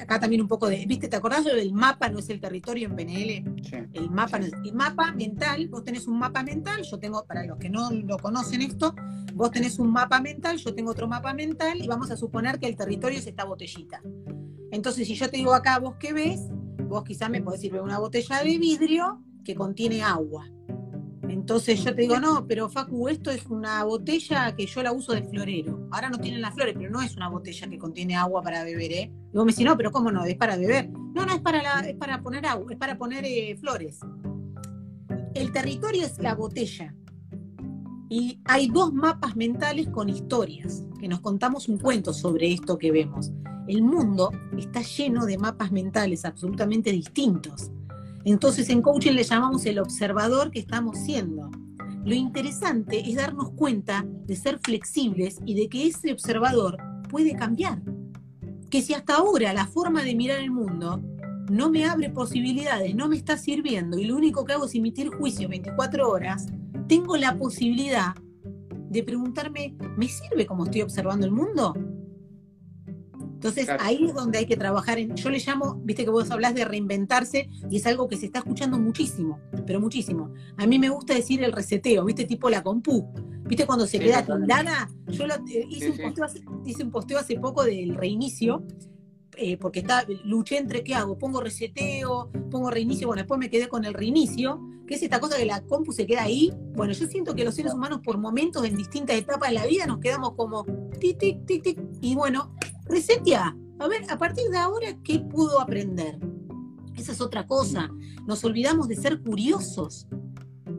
acá 0.00 0.20
también 0.20 0.42
un 0.42 0.48
poco 0.48 0.68
de, 0.68 0.84
¿viste? 0.86 1.08
¿Te 1.08 1.16
acordás 1.16 1.44
del 1.44 1.72
mapa 1.72 2.08
no 2.08 2.18
es 2.18 2.28
el 2.28 2.40
territorio 2.40 2.88
en 2.88 2.96
PNL? 2.96 3.90
El 3.92 4.10
mapa 4.10 4.38
el 4.38 4.74
mapa 4.74 5.12
mental, 5.12 5.68
vos 5.68 5.84
tenés 5.84 6.06
un 6.06 6.18
mapa 6.18 6.42
mental, 6.42 6.82
yo 6.82 6.98
tengo, 6.98 7.24
para 7.24 7.44
los 7.44 7.58
que 7.58 7.70
no 7.70 7.90
lo 7.90 8.18
conocen 8.18 8.62
esto, 8.62 8.94
vos 9.34 9.50
tenés 9.50 9.78
un 9.78 9.92
mapa 9.92 10.20
mental, 10.20 10.58
yo 10.58 10.74
tengo 10.74 10.90
otro 10.90 11.08
mapa 11.08 11.32
mental 11.32 11.82
y 11.82 11.86
vamos 11.86 12.10
a 12.10 12.16
suponer 12.16 12.58
que 12.58 12.66
el 12.66 12.76
territorio 12.76 13.18
es 13.18 13.26
esta 13.26 13.44
botellita. 13.44 14.02
Entonces, 14.70 15.06
si 15.06 15.14
yo 15.14 15.30
te 15.30 15.36
digo 15.36 15.54
acá, 15.54 15.78
vos 15.78 15.94
qué 16.00 16.12
ves, 16.12 16.40
vos 16.88 17.04
quizás 17.04 17.30
me 17.30 17.42
podés 17.42 17.60
decir 17.60 17.80
una 17.80 17.98
botella 17.98 18.42
de 18.42 18.58
vidrio 18.58 19.22
que 19.44 19.54
contiene 19.54 20.02
agua. 20.02 20.46
Entonces 21.28 21.82
yo 21.82 21.94
te 21.94 22.02
digo, 22.02 22.20
no, 22.20 22.46
pero 22.46 22.68
Facu, 22.68 23.08
esto 23.08 23.30
es 23.30 23.46
una 23.46 23.82
botella 23.84 24.54
que 24.54 24.66
yo 24.66 24.82
la 24.82 24.92
uso 24.92 25.12
de 25.12 25.22
florero. 25.22 25.88
Ahora 25.90 26.10
no 26.10 26.18
tienen 26.18 26.40
las 26.40 26.54
flores, 26.54 26.74
pero 26.76 26.90
no 26.90 27.02
es 27.02 27.16
una 27.16 27.28
botella 27.28 27.68
que 27.68 27.78
contiene 27.78 28.14
agua 28.14 28.42
para 28.42 28.62
beber, 28.62 28.92
¿eh? 28.92 29.12
Y 29.32 29.36
vos 29.36 29.44
me 29.44 29.52
decís, 29.52 29.64
no, 29.64 29.76
pero 29.76 29.90
¿cómo 29.90 30.10
no? 30.10 30.24
¿Es 30.24 30.36
para 30.36 30.56
beber? 30.56 30.90
No, 30.90 31.26
no, 31.26 31.34
es 31.34 31.40
para, 31.40 31.80
es 31.80 31.96
para 31.96 32.22
poner 32.22 32.46
agua, 32.46 32.66
es 32.70 32.78
para 32.78 32.96
poner 32.96 33.24
eh, 33.24 33.56
flores. 33.58 34.00
El 35.34 35.52
territorio 35.52 36.04
es 36.04 36.18
la 36.18 36.34
botella. 36.34 36.94
Y 38.08 38.40
hay 38.44 38.68
dos 38.68 38.92
mapas 38.92 39.34
mentales 39.34 39.88
con 39.88 40.08
historias, 40.08 40.84
que 41.00 41.08
nos 41.08 41.20
contamos 41.20 41.68
un 41.68 41.78
cuento 41.78 42.12
sobre 42.12 42.52
esto 42.52 42.78
que 42.78 42.92
vemos. 42.92 43.32
El 43.66 43.82
mundo 43.82 44.30
está 44.58 44.82
lleno 44.82 45.26
de 45.26 45.38
mapas 45.38 45.72
mentales 45.72 46.24
absolutamente 46.24 46.92
distintos. 46.92 47.70
Entonces 48.24 48.68
en 48.70 48.82
coaching 48.82 49.12
le 49.12 49.22
llamamos 49.22 49.66
el 49.66 49.78
observador 49.78 50.50
que 50.50 50.58
estamos 50.58 50.98
siendo. 50.98 51.50
Lo 52.04 52.14
interesante 52.14 53.08
es 53.08 53.16
darnos 53.16 53.50
cuenta 53.52 54.04
de 54.26 54.36
ser 54.36 54.58
flexibles 54.62 55.38
y 55.46 55.54
de 55.54 55.68
que 55.68 55.86
ese 55.86 56.12
observador 56.12 56.76
puede 57.08 57.34
cambiar. 57.34 57.80
Que 58.70 58.82
si 58.82 58.92
hasta 58.92 59.16
ahora 59.16 59.52
la 59.52 59.66
forma 59.66 60.02
de 60.02 60.14
mirar 60.14 60.40
el 60.40 60.50
mundo 60.50 61.02
no 61.50 61.70
me 61.70 61.84
abre 61.86 62.10
posibilidades, 62.10 62.94
no 62.94 63.08
me 63.08 63.16
está 63.16 63.36
sirviendo 63.36 63.98
y 63.98 64.04
lo 64.04 64.16
único 64.16 64.44
que 64.44 64.54
hago 64.54 64.66
es 64.66 64.74
emitir 64.74 65.08
juicio 65.08 65.48
24 65.48 66.10
horas, 66.10 66.46
tengo 66.88 67.16
la 67.16 67.36
posibilidad 67.38 68.14
de 68.90 69.02
preguntarme, 69.02 69.76
¿me 69.96 70.08
sirve 70.08 70.46
como 70.46 70.64
estoy 70.64 70.82
observando 70.82 71.26
el 71.26 71.32
mundo? 71.32 71.74
Entonces 73.44 73.68
ahí 73.78 74.06
es 74.06 74.14
donde 74.14 74.38
hay 74.38 74.46
que 74.46 74.56
trabajar. 74.56 74.98
En, 74.98 75.14
yo 75.16 75.28
le 75.28 75.38
llamo, 75.38 75.74
viste 75.84 76.04
que 76.04 76.10
vos 76.10 76.30
hablás 76.30 76.54
de 76.54 76.64
reinventarse 76.64 77.50
y 77.70 77.76
es 77.76 77.86
algo 77.86 78.08
que 78.08 78.16
se 78.16 78.24
está 78.24 78.38
escuchando 78.38 78.78
muchísimo, 78.78 79.38
pero 79.66 79.80
muchísimo. 79.80 80.32
A 80.56 80.66
mí 80.66 80.78
me 80.78 80.88
gusta 80.88 81.12
decir 81.12 81.44
el 81.44 81.52
reseteo, 81.52 82.06
viste, 82.06 82.24
tipo 82.24 82.48
la 82.48 82.62
compu. 82.62 83.06
¿Viste 83.46 83.66
cuando 83.66 83.86
se 83.86 83.98
queda 83.98 84.24
tildada? 84.24 84.88
Yo 85.08 85.26
eh, 85.26 85.66
hice, 85.68 85.90
un 85.90 85.98
posteo 85.98 86.24
hace, 86.24 86.40
hice 86.64 86.84
un 86.84 86.90
posteo 86.90 87.18
hace 87.18 87.38
poco 87.38 87.64
del 87.64 87.94
reinicio 87.94 88.64
eh, 89.36 89.58
porque 89.58 89.80
está, 89.80 90.06
luché 90.24 90.56
entre 90.56 90.82
qué 90.82 90.94
hago, 90.94 91.18
pongo 91.18 91.42
reseteo, 91.42 92.30
pongo 92.50 92.70
reinicio, 92.70 93.08
bueno, 93.08 93.20
después 93.20 93.38
me 93.38 93.50
quedé 93.50 93.68
con 93.68 93.84
el 93.84 93.92
reinicio, 93.92 94.62
que 94.86 94.94
es 94.94 95.02
esta 95.02 95.20
cosa 95.20 95.36
que 95.36 95.46
la 95.46 95.62
compu 95.62 95.92
se 95.92 96.06
queda 96.06 96.24
ahí. 96.24 96.52
Bueno, 96.74 96.92
yo 96.92 97.06
siento 97.06 97.34
que 97.34 97.44
los 97.44 97.54
seres 97.54 97.72
humanos 97.72 98.00
por 98.04 98.18
momentos 98.18 98.64
en 98.64 98.76
distintas 98.76 99.16
etapas 99.16 99.50
de 99.50 99.54
la 99.54 99.66
vida 99.66 99.86
nos 99.86 99.98
quedamos 99.98 100.34
como 100.34 100.64
tic, 100.98 101.18
tic, 101.18 101.46
tic, 101.46 101.62
tic, 101.62 101.80
y 102.00 102.14
bueno, 102.14 102.54
resetea. 102.86 103.56
A 103.78 103.88
ver, 103.88 104.02
a 104.08 104.18
partir 104.18 104.48
de 104.50 104.58
ahora, 104.58 104.96
¿qué 105.02 105.18
pudo 105.20 105.60
aprender? 105.60 106.18
Esa 106.96 107.12
es 107.12 107.20
otra 107.20 107.46
cosa. 107.46 107.90
Nos 108.26 108.44
olvidamos 108.44 108.88
de 108.88 108.96
ser 108.96 109.20
curiosos. 109.20 110.06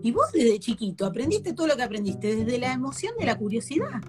Y 0.02 0.12
vos 0.12 0.32
desde 0.32 0.60
chiquito 0.60 1.06
aprendiste 1.06 1.54
todo 1.54 1.68
lo 1.68 1.76
que 1.76 1.84
aprendiste, 1.84 2.36
desde 2.36 2.60
la 2.60 2.74
emoción 2.74 3.14
de 3.18 3.26
la 3.26 3.38
curiosidad. 3.38 4.02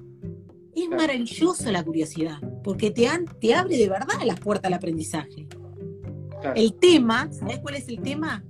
Es 0.75 0.89
maravilloso 0.91 1.73
la 1.73 1.83
curiosidad, 1.83 2.39
porque 2.63 2.91
te, 2.91 3.09
te 3.41 3.55
abre 3.55 3.79
de 3.79 3.89
verdad 3.89 4.23
las 4.27 4.39
puertas 4.39 4.67
al 4.67 4.75
aprendizaje. 4.75 5.49
El 6.55 6.75
tema, 6.75 7.33
¿sabes 7.33 7.61
cuál 7.61 7.77
es 7.77 7.89
el 7.89 8.01
tema? 8.03 8.45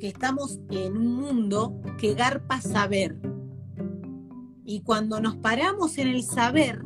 Que 0.00 0.08
estamos 0.08 0.60
en 0.70 0.96
un 0.96 1.14
mundo 1.16 1.80
que 1.98 2.14
garpa 2.14 2.60
saber. 2.60 3.18
Y 4.64 4.82
cuando 4.82 5.20
nos 5.20 5.36
paramos 5.36 5.98
en 5.98 6.08
el 6.08 6.22
saber, 6.22 6.84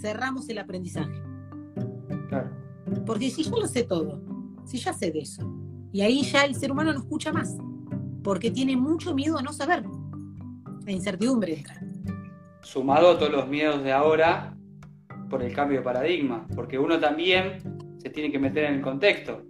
cerramos 0.00 0.48
el 0.48 0.58
aprendizaje. 0.58 1.22
Porque 3.06 3.30
si 3.30 3.44
yo 3.44 3.58
lo 3.58 3.66
sé 3.66 3.84
todo, 3.84 4.20
si 4.64 4.78
ya 4.78 4.92
sé 4.92 5.10
de 5.10 5.20
eso, 5.20 5.42
y 5.92 6.00
ahí 6.00 6.22
ya 6.22 6.44
el 6.44 6.54
ser 6.54 6.72
humano 6.72 6.92
no 6.92 7.00
escucha 7.00 7.32
más, 7.32 7.56
porque 8.22 8.50
tiene 8.50 8.76
mucho 8.76 9.14
miedo 9.14 9.38
a 9.38 9.42
no 9.42 9.52
saber. 9.52 9.84
La 10.84 10.92
incertidumbre 10.92 11.62
sumado 12.62 13.10
a 13.10 13.18
todos 13.18 13.32
los 13.32 13.48
miedos 13.48 13.82
de 13.82 13.92
ahora 13.92 14.56
por 15.28 15.42
el 15.42 15.54
cambio 15.54 15.78
de 15.78 15.84
paradigma, 15.84 16.46
porque 16.54 16.78
uno 16.78 16.98
también 16.98 17.58
se 17.98 18.10
tiene 18.10 18.30
que 18.30 18.38
meter 18.38 18.64
en 18.64 18.74
el 18.74 18.80
contexto. 18.80 19.42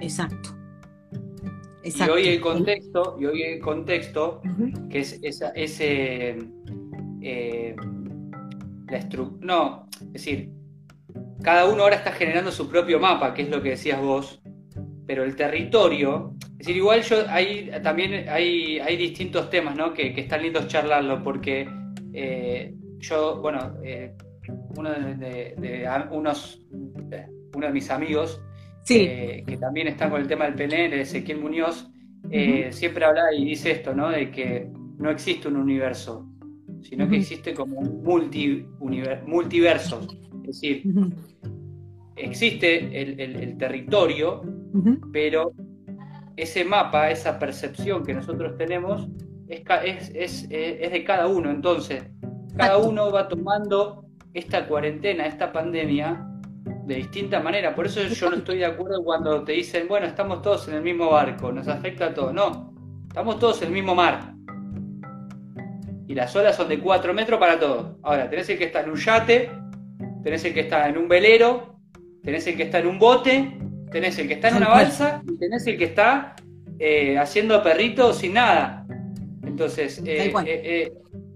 Exacto. 0.00 0.50
Y 1.84 2.02
hoy 2.10 2.26
el 2.26 2.40
contexto, 2.40 3.16
y 3.20 3.26
hoy 3.26 3.42
el 3.42 3.60
contexto, 3.60 4.42
que 4.90 5.00
es 5.00 5.20
ese 5.22 6.36
eh, 7.22 7.76
la 8.88 9.08
no, 9.40 9.88
es 10.00 10.12
decir, 10.12 10.50
cada 11.42 11.66
uno 11.66 11.84
ahora 11.84 11.96
está 11.96 12.12
generando 12.12 12.50
su 12.50 12.68
propio 12.68 12.98
mapa, 12.98 13.34
que 13.34 13.42
es 13.42 13.50
lo 13.50 13.62
que 13.62 13.70
decías 13.70 14.00
vos, 14.00 14.42
pero 15.06 15.22
el 15.22 15.36
territorio, 15.36 16.34
es 16.52 16.58
decir, 16.58 16.76
igual 16.76 17.02
yo 17.02 17.24
hay 17.28 17.70
también 17.82 18.28
hay, 18.28 18.80
hay 18.80 18.96
distintos 18.96 19.48
temas, 19.50 19.76
¿no? 19.76 19.94
Que, 19.94 20.12
que 20.12 20.22
están 20.22 20.42
lindos 20.42 20.66
charlarlo, 20.66 21.22
porque 21.22 21.68
eh, 22.12 22.74
yo, 22.98 23.40
bueno, 23.40 23.74
eh, 23.84 24.14
uno 24.76 24.90
de, 24.90 25.88
unos, 26.10 26.60
uno 27.54 27.66
de 27.66 27.72
mis 27.72 27.90
amigos, 27.90 28.40
eh, 28.88 29.44
que 29.46 29.56
también 29.56 29.88
están 29.88 30.10
con 30.10 30.20
el 30.20 30.28
tema 30.28 30.44
del 30.48 30.54
PNL, 30.54 31.00
Ezequiel 31.00 31.40
Muñoz, 31.40 31.90
siempre 32.70 33.04
habla 33.04 33.32
y 33.32 33.44
dice 33.44 33.70
esto, 33.70 33.94
¿no? 33.94 34.10
De 34.10 34.30
que 34.30 34.68
no 34.98 35.10
existe 35.10 35.48
un 35.48 35.56
universo, 35.56 36.26
sino 36.82 37.08
que 37.08 37.16
existe 37.16 37.54
como 37.54 37.78
un 37.78 38.02
multi, 38.02 38.66
multiverso. 39.26 40.06
Es 40.42 40.60
decir, 40.60 40.82
existe 42.16 43.02
el, 43.02 43.56
territorio, 43.58 44.42
pero 45.12 45.52
ese 46.36 46.64
mapa, 46.64 47.10
esa 47.10 47.38
percepción 47.38 48.04
que 48.04 48.14
nosotros 48.14 48.56
tenemos, 48.56 49.08
es, 49.48 50.10
es, 50.14 50.46
es, 50.50 50.92
de 50.92 51.04
cada 51.04 51.28
uno. 51.28 51.50
Entonces, 51.50 52.04
cada 52.56 52.78
uno 52.78 53.10
va 53.10 53.28
tomando 53.28 54.04
esta 54.34 54.66
cuarentena, 54.66 55.26
esta 55.26 55.52
pandemia, 55.52 56.26
de 56.86 56.94
distinta 56.94 57.40
manera. 57.40 57.74
Por 57.74 57.86
eso 57.86 58.00
yo 58.02 58.30
no 58.30 58.36
estoy 58.36 58.58
de 58.58 58.64
acuerdo 58.64 59.02
cuando 59.02 59.42
te 59.42 59.52
dicen, 59.52 59.88
bueno, 59.88 60.06
estamos 60.06 60.40
todos 60.40 60.68
en 60.68 60.74
el 60.74 60.82
mismo 60.82 61.10
barco, 61.10 61.50
nos 61.50 61.66
afecta 61.66 62.06
a 62.06 62.14
todos. 62.14 62.32
No, 62.32 62.72
estamos 63.08 63.40
todos 63.40 63.60
en 63.62 63.68
el 63.68 63.74
mismo 63.74 63.94
mar. 63.94 64.34
Y 66.06 66.14
las 66.14 66.34
olas 66.36 66.54
son 66.54 66.68
de 66.68 66.78
4 66.78 67.12
metros 67.12 67.40
para 67.40 67.58
todos. 67.58 67.96
Ahora, 68.04 68.30
tenés 68.30 68.48
el 68.50 68.58
que 68.58 68.64
está 68.64 68.82
en 68.82 68.90
un 68.90 68.96
yate, 68.96 69.50
tenés 70.22 70.44
el 70.44 70.54
que 70.54 70.60
está 70.60 70.88
en 70.88 70.96
un 70.96 71.08
velero, 71.08 71.76
tenés 72.22 72.46
el 72.46 72.56
que 72.56 72.62
está 72.62 72.78
en 72.78 72.86
un 72.86 73.00
bote, 73.00 73.58
tenés 73.90 74.16
el 74.20 74.28
que 74.28 74.34
está 74.34 74.48
en 74.50 74.56
una 74.58 74.68
balsa 74.68 75.22
y 75.26 75.36
tenés 75.38 75.66
el 75.66 75.76
que 75.76 75.84
está 75.84 76.36
eh, 76.78 77.18
haciendo 77.18 77.60
perritos 77.64 78.18
sin 78.18 78.34
nada. 78.34 78.86
Entonces, 79.44 80.00
eh, 80.06 80.32
eh, 80.46 80.92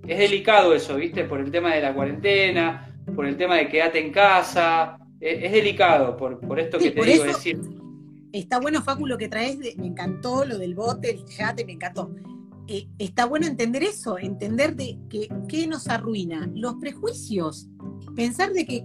es 0.07 0.19
delicado 0.19 0.77
eso, 0.77 0.95
¿viste? 0.95 1.25
Por 1.25 1.41
el 1.41 1.51
tema 1.51 1.75
de 1.75 1.81
la 1.81 1.93
cuarentena, 1.93 2.95
por 3.17 3.27
el 3.27 3.37
tema 3.37 3.57
de 3.57 3.69
quedarte 3.69 3.99
en 3.99 4.13
casa. 4.13 5.00
Es, 5.21 5.53
delicado 5.53 6.17
por, 6.17 6.59
esto 6.59 6.79
que 6.79 6.91
te 6.91 7.05
digo 7.05 7.25
decir. 7.25 7.61
Está 8.33 8.61
bueno, 8.61 8.83
Facu, 8.83 9.07
lo 9.07 9.19
que 9.19 9.29
traes, 9.29 9.59
me 9.59 9.87
encantó 9.87 10.45
lo 10.45 10.59
del 10.59 10.75
bote, 10.75 11.11
el 11.11 11.25
yate, 11.27 11.65
me 11.65 11.73
encantó. 11.73 12.11
está 12.99 13.27
bueno 13.27 13.47
entender 13.47 13.83
eso, 13.83 14.19
entender 14.19 14.77
de 14.77 14.99
que, 15.09 15.29
qué 15.49 15.67
nos 15.67 15.89
arruina. 15.89 16.51
Los 16.55 16.77
prejuicios. 16.77 17.69
Pensar 18.15 18.53
de 18.53 18.65
que 18.67 18.85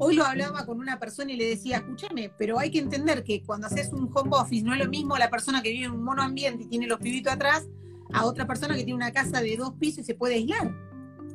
Hoy 0.00 0.14
lo 0.14 0.24
hablaba 0.24 0.64
con 0.64 0.78
una 0.78 1.00
persona 1.00 1.32
y 1.32 1.36
le 1.36 1.44
decía, 1.44 1.78
escúchame, 1.78 2.30
pero 2.38 2.56
hay 2.56 2.70
que 2.70 2.78
entender 2.78 3.24
que 3.24 3.42
cuando 3.42 3.66
haces 3.66 3.92
un 3.92 4.08
home 4.14 4.30
office 4.30 4.64
no 4.64 4.72
es 4.72 4.78
lo 4.78 4.88
mismo 4.88 5.18
la 5.18 5.28
persona 5.28 5.60
que 5.60 5.72
vive 5.72 5.86
en 5.86 5.90
un 5.90 6.04
mono 6.04 6.22
ambiente 6.22 6.62
y 6.64 6.68
tiene 6.68 6.86
los 6.86 7.00
pibitos 7.00 7.32
atrás 7.32 7.66
a 8.12 8.24
otra 8.24 8.46
persona 8.46 8.76
que 8.76 8.84
tiene 8.84 8.94
una 8.94 9.12
casa 9.12 9.40
de 9.40 9.56
dos 9.56 9.74
pisos 9.74 9.98
y 10.00 10.04
se 10.04 10.14
puede 10.14 10.36
aislar. 10.36 10.72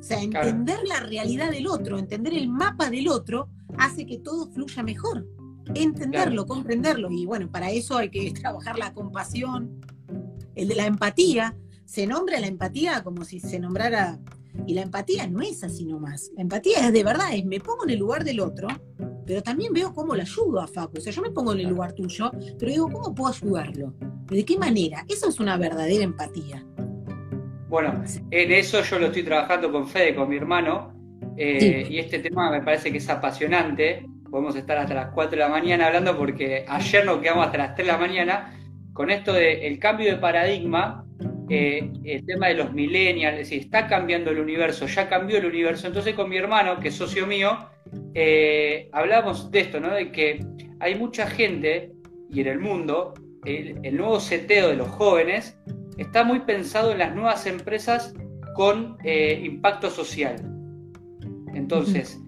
O 0.04 0.06
sea, 0.06 0.22
entender 0.22 0.80
la 0.86 1.00
realidad 1.00 1.50
del 1.50 1.66
otro, 1.66 1.98
entender 1.98 2.34
el 2.34 2.46
mapa 2.46 2.90
del 2.90 3.08
otro, 3.08 3.48
hace 3.78 4.04
que 4.04 4.18
todo 4.18 4.50
fluya 4.50 4.82
mejor. 4.82 5.26
Entenderlo, 5.74 6.46
comprenderlo. 6.46 7.10
Y 7.10 7.24
bueno, 7.24 7.50
para 7.50 7.70
eso 7.70 7.96
hay 7.96 8.10
que 8.10 8.30
trabajar 8.42 8.78
la 8.78 8.92
compasión, 8.92 9.80
el 10.56 10.68
de 10.68 10.74
la 10.74 10.84
empatía. 10.84 11.56
Se 11.86 12.06
nombra 12.06 12.38
la 12.38 12.48
empatía 12.48 13.02
como 13.02 13.24
si 13.24 13.40
se 13.40 13.58
nombrara. 13.58 14.20
Y 14.66 14.74
la 14.74 14.82
empatía 14.82 15.26
no 15.26 15.40
es 15.40 15.64
así 15.64 15.86
nomás. 15.86 16.30
La 16.36 16.42
empatía 16.42 16.86
es 16.86 16.92
de 16.92 17.02
verdad, 17.02 17.34
es 17.34 17.46
me 17.46 17.60
pongo 17.60 17.84
en 17.84 17.90
el 17.90 17.98
lugar 17.98 18.24
del 18.24 18.40
otro, 18.40 18.68
pero 19.24 19.42
también 19.42 19.72
veo 19.72 19.94
cómo 19.94 20.14
le 20.14 20.20
ayudo 20.20 20.60
a 20.60 20.66
Facu. 20.66 20.98
O 20.98 21.00
sea, 21.00 21.14
yo 21.14 21.22
me 21.22 21.30
pongo 21.30 21.54
en 21.54 21.60
el 21.60 21.68
lugar 21.68 21.94
tuyo, 21.94 22.30
pero 22.58 22.70
digo, 22.70 22.90
¿cómo 22.92 23.14
puedo 23.14 23.32
ayudarlo? 23.32 23.94
¿De 24.26 24.44
qué 24.44 24.58
manera? 24.58 25.06
Eso 25.08 25.30
es 25.30 25.40
una 25.40 25.56
verdadera 25.56 26.04
empatía. 26.04 26.62
Bueno, 27.74 28.04
en 28.30 28.52
eso 28.52 28.84
yo 28.84 29.00
lo 29.00 29.06
estoy 29.06 29.24
trabajando 29.24 29.72
con 29.72 29.88
Fede, 29.88 30.14
con 30.14 30.28
mi 30.28 30.36
hermano, 30.36 30.94
eh, 31.36 31.84
y 31.90 31.98
este 31.98 32.20
tema 32.20 32.48
me 32.48 32.62
parece 32.62 32.92
que 32.92 32.98
es 32.98 33.10
apasionante. 33.10 34.06
Podemos 34.30 34.54
estar 34.54 34.78
hasta 34.78 34.94
las 34.94 35.10
4 35.10 35.32
de 35.32 35.36
la 35.38 35.48
mañana 35.48 35.88
hablando 35.88 36.16
porque 36.16 36.64
ayer 36.68 37.04
nos 37.04 37.18
quedamos 37.18 37.46
hasta 37.46 37.58
las 37.58 37.74
3 37.74 37.84
de 37.84 37.92
la 37.92 37.98
mañana 37.98 38.56
con 38.92 39.10
esto 39.10 39.32
del 39.32 39.76
cambio 39.80 40.08
de 40.08 40.18
paradigma, 40.18 41.04
eh, 41.50 41.90
el 42.04 42.24
tema 42.24 42.46
de 42.46 42.54
los 42.54 42.72
millennials, 42.72 43.40
es 43.40 43.48
decir, 43.48 43.62
está 43.62 43.88
cambiando 43.88 44.30
el 44.30 44.38
universo, 44.38 44.86
ya 44.86 45.08
cambió 45.08 45.38
el 45.38 45.46
universo. 45.46 45.88
Entonces 45.88 46.14
con 46.14 46.30
mi 46.30 46.36
hermano, 46.36 46.78
que 46.78 46.90
es 46.90 46.94
socio 46.94 47.26
mío, 47.26 47.58
eh, 48.14 48.88
hablamos 48.92 49.50
de 49.50 49.58
esto, 49.58 49.80
¿no? 49.80 49.92
De 49.92 50.12
que 50.12 50.46
hay 50.78 50.94
mucha 50.94 51.26
gente 51.26 51.90
y 52.30 52.40
en 52.40 52.46
el 52.46 52.60
mundo 52.60 53.14
el, 53.44 53.96
nuevo 53.96 54.20
seteo 54.20 54.68
de 54.68 54.76
los 54.76 54.88
jóvenes 54.88 55.58
está 55.98 56.24
muy 56.24 56.40
pensado 56.40 56.92
en 56.92 56.98
las 56.98 57.14
nuevas 57.14 57.46
empresas 57.46 58.14
con 58.54 58.96
eh, 59.04 59.40
impacto 59.44 59.90
social. 59.90 60.36
Entonces, 61.54 62.20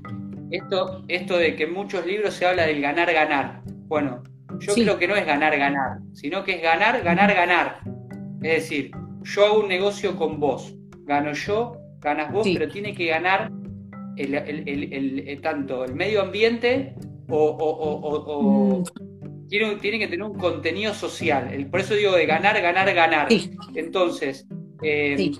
esto, 0.50 1.02
esto 1.08 1.38
de 1.38 1.56
que 1.56 1.64
en 1.64 1.72
muchos 1.72 2.06
libros 2.06 2.34
se 2.34 2.46
habla 2.46 2.66
del 2.66 2.80
ganar, 2.80 3.12
ganar. 3.12 3.62
Bueno, 3.88 4.22
yo 4.60 4.74
creo 4.74 4.98
que 4.98 5.08
no 5.08 5.16
es 5.16 5.26
ganar, 5.26 5.56
ganar, 5.58 5.98
sino 6.12 6.44
que 6.44 6.56
es 6.56 6.62
ganar, 6.62 7.02
ganar, 7.02 7.34
ganar. 7.34 7.80
Es 8.42 8.62
decir, 8.62 8.90
yo 9.22 9.44
hago 9.44 9.60
un 9.60 9.68
negocio 9.68 10.16
con 10.16 10.38
vos, 10.38 10.74
gano 11.04 11.32
yo, 11.32 11.76
ganas 12.00 12.32
vos, 12.32 12.46
pero 12.52 12.68
tiene 12.68 12.94
que 12.94 13.06
ganar 13.06 13.50
el, 14.16 15.40
tanto 15.42 15.84
el 15.84 15.94
medio 15.94 16.22
ambiente 16.22 16.94
o, 17.28 18.82
mm 19.46 19.78
tiene, 19.80 19.98
que 19.98 20.08
tener 20.08 20.22
un 20.22 20.38
contenido 20.38 20.92
social. 20.94 21.66
por 21.70 21.80
eso 21.80 21.94
digo 21.94 22.12
de 22.12 22.26
ganar, 22.26 22.60
ganar, 22.60 22.92
ganar. 22.94 23.28
Entonces, 23.74 24.46
eh, 24.82 25.32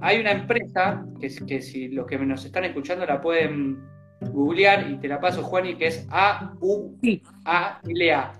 hay 0.00 0.20
una 0.20 0.32
empresa 0.32 1.06
que, 1.20 1.28
que, 1.46 1.62
si 1.62 1.88
los 1.88 2.06
que 2.06 2.18
nos 2.18 2.44
están 2.44 2.64
escuchando 2.64 3.06
la 3.06 3.20
pueden 3.20 3.78
googlear 4.20 4.90
y 4.90 4.96
te 4.96 5.08
la 5.08 5.20
paso, 5.20 5.42
Juan, 5.42 5.66
y 5.66 5.74
que 5.74 5.86
es 5.88 6.06
A-U-A-L-A, 6.10 6.72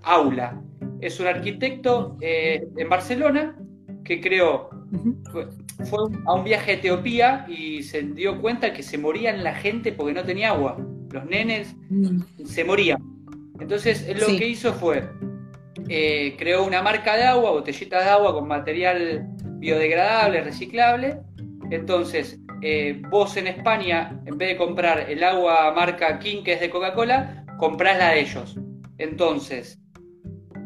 Aula. 0.03 0.63
Es 1.01 1.21
un 1.21 1.27
arquitecto 1.27 2.17
eh, 2.21 2.67
en 2.77 2.89
Barcelona 2.89 3.57
¿qué 4.05 4.21
creó? 4.21 4.71
fue, 5.89 6.01
a 6.27 6.35
un 6.35 6.45
viaje 6.45 6.73
a 6.73 6.75
Etiopía 6.75 7.47
y 7.49 7.83
se 7.83 8.03
dio 8.03 8.41
cuenta 8.41 8.73
que 8.73 8.83
se 8.83 8.99
morían 8.99 9.45
la 9.45 9.55
gente 9.55 9.93
porque 9.93 10.13
no 10.13 10.25
tenía 10.25 10.51
agua. 10.51 10.77
Los 11.11 11.25
nenes 11.27 11.75
mm. 11.89 12.45
se 12.45 12.65
morían. 12.65 13.01
Entonces 13.61 14.07
él 14.09 14.19
lo 14.19 14.27
que 14.27 14.49
hizo 14.49 14.73
fue, 14.73 15.09
eh, 15.89 16.37
creó 16.39 16.65
una 16.65 16.83
marca 16.83 17.17
de 17.17 17.25
agua, 17.25 17.51
botellita 17.51 18.03
de 18.03 18.11
agua 18.11 18.33
con 18.33 18.49
material 18.49 19.27
biodegradable, 19.59 20.43
reciclable. 20.43 21.19
Entonces, 21.71 22.39
eh, 22.63 23.01
vos 23.11 23.37
en 23.37 23.47
España, 23.47 24.21
en 24.27 24.37
vez 24.37 24.51
de 24.51 24.57
comprar 24.57 25.11
el 25.11 25.23
agua 25.23 25.73
marca 25.75 26.19
King, 26.19 26.43
que 26.43 26.55
es 26.55 26.61
de 26.61 26.71
Coca-Cola, 26.71 27.45
comprás 27.59 27.99
la 27.99 28.11
de 28.11 28.21
ellos. 28.21 28.57
Entonces, 28.99 29.81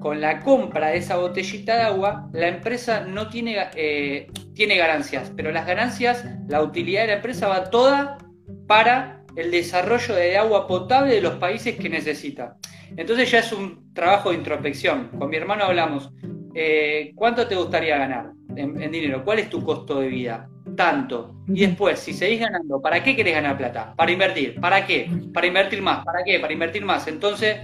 con 0.00 0.20
la 0.20 0.40
compra 0.40 0.88
de 0.88 0.98
esa 0.98 1.16
botellita 1.16 1.76
de 1.76 1.82
agua, 1.82 2.28
la 2.32 2.48
empresa 2.48 3.00
no 3.00 3.28
tiene, 3.28 3.56
eh, 3.74 4.26
tiene 4.54 4.76
ganancias, 4.76 5.32
pero 5.34 5.50
las 5.50 5.66
ganancias, 5.66 6.24
la 6.48 6.62
utilidad 6.62 7.02
de 7.02 7.06
la 7.06 7.14
empresa 7.14 7.48
va 7.48 7.70
toda 7.70 8.18
para 8.66 9.22
el 9.36 9.50
desarrollo 9.50 10.14
de 10.14 10.36
agua 10.36 10.66
potable 10.66 11.14
de 11.14 11.20
los 11.20 11.34
países 11.36 11.76
que 11.76 11.88
necesita. 11.88 12.56
Entonces 12.96 13.30
ya 13.30 13.40
es 13.40 13.52
un 13.52 13.92
trabajo 13.92 14.30
de 14.30 14.36
introspección. 14.36 15.08
Con 15.18 15.30
mi 15.30 15.36
hermano 15.36 15.64
hablamos, 15.64 16.10
eh, 16.54 17.12
¿cuánto 17.14 17.46
te 17.46 17.56
gustaría 17.56 17.98
ganar 17.98 18.32
en, 18.56 18.90
dinero? 18.90 19.24
¿Cuál 19.24 19.40
es 19.40 19.50
tu 19.50 19.64
costo 19.64 20.00
de 20.00 20.08
vida? 20.08 20.48
Tanto. 20.76 21.36
Y 21.48 21.66
después, 21.66 21.98
si 21.98 22.12
seguís 22.12 22.40
ganando, 22.40 22.80
¿para 22.80 23.02
qué 23.02 23.14
querés 23.14 23.34
ganar 23.34 23.56
plata? 23.56 23.94
Para 23.96 24.10
invertir. 24.10 24.60
¿Para 24.60 24.86
qué? 24.86 25.10
Para 25.32 25.46
invertir 25.46 25.82
más. 25.82 26.04
¿Para 26.04 26.24
qué? 26.24 26.40
Para 26.40 26.52
invertir 26.52 26.84
más. 26.84 27.06
Entonces, 27.06 27.56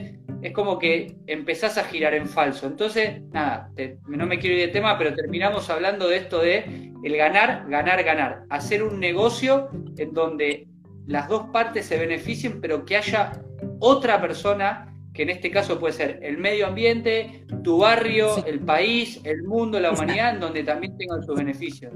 es 0.43 0.53
como 0.53 0.79
que 0.79 1.17
empezás 1.27 1.77
a 1.79 1.85
girar 1.85 2.15
en 2.15 2.27
falso. 2.27 2.67
Entonces, 2.67 3.23
nada, 3.31 3.71
no 4.07 4.27
me 4.27 4.39
quiero 4.39 4.57
ir 4.57 4.67
de 4.67 4.73
tema, 4.73 4.97
pero 4.97 5.15
terminamos 5.15 5.69
hablando 5.71 6.09
de 6.09 6.17
esto 6.17 6.41
de 6.41 6.93
el 7.03 7.17
ganar, 7.17 7.67
ganar, 7.69 8.03
ganar. 8.03 8.43
Hacer 8.49 8.83
un 8.83 9.01
negocio 9.01 9.69
en 9.97 10.13
donde 10.13 10.67
las 11.07 11.29
dos 11.29 11.49
partes 11.53 11.87
se 11.87 11.99
beneficien, 11.99 12.61
pero 12.61 12.85
que 12.85 12.97
haya 12.97 13.33
otra 13.81 14.21
persona 14.21 14.90
que 15.21 15.25
en 15.25 15.37
este 15.37 15.51
caso 15.51 15.79
puede 15.79 15.93
ser 15.93 16.19
el 16.23 16.39
medio 16.39 16.67
ambiente, 16.67 17.45
tu 17.63 17.77
barrio, 17.77 18.43
el 18.47 18.61
país, 18.61 19.21
el 19.25 19.43
mundo, 19.43 19.79
la 19.79 19.93
humanidad, 19.93 20.33
en 20.33 20.41
donde 20.41 20.65
también 20.65 20.97
tengan 20.97 21.23
sus 21.23 21.37
beneficios. 21.37 21.93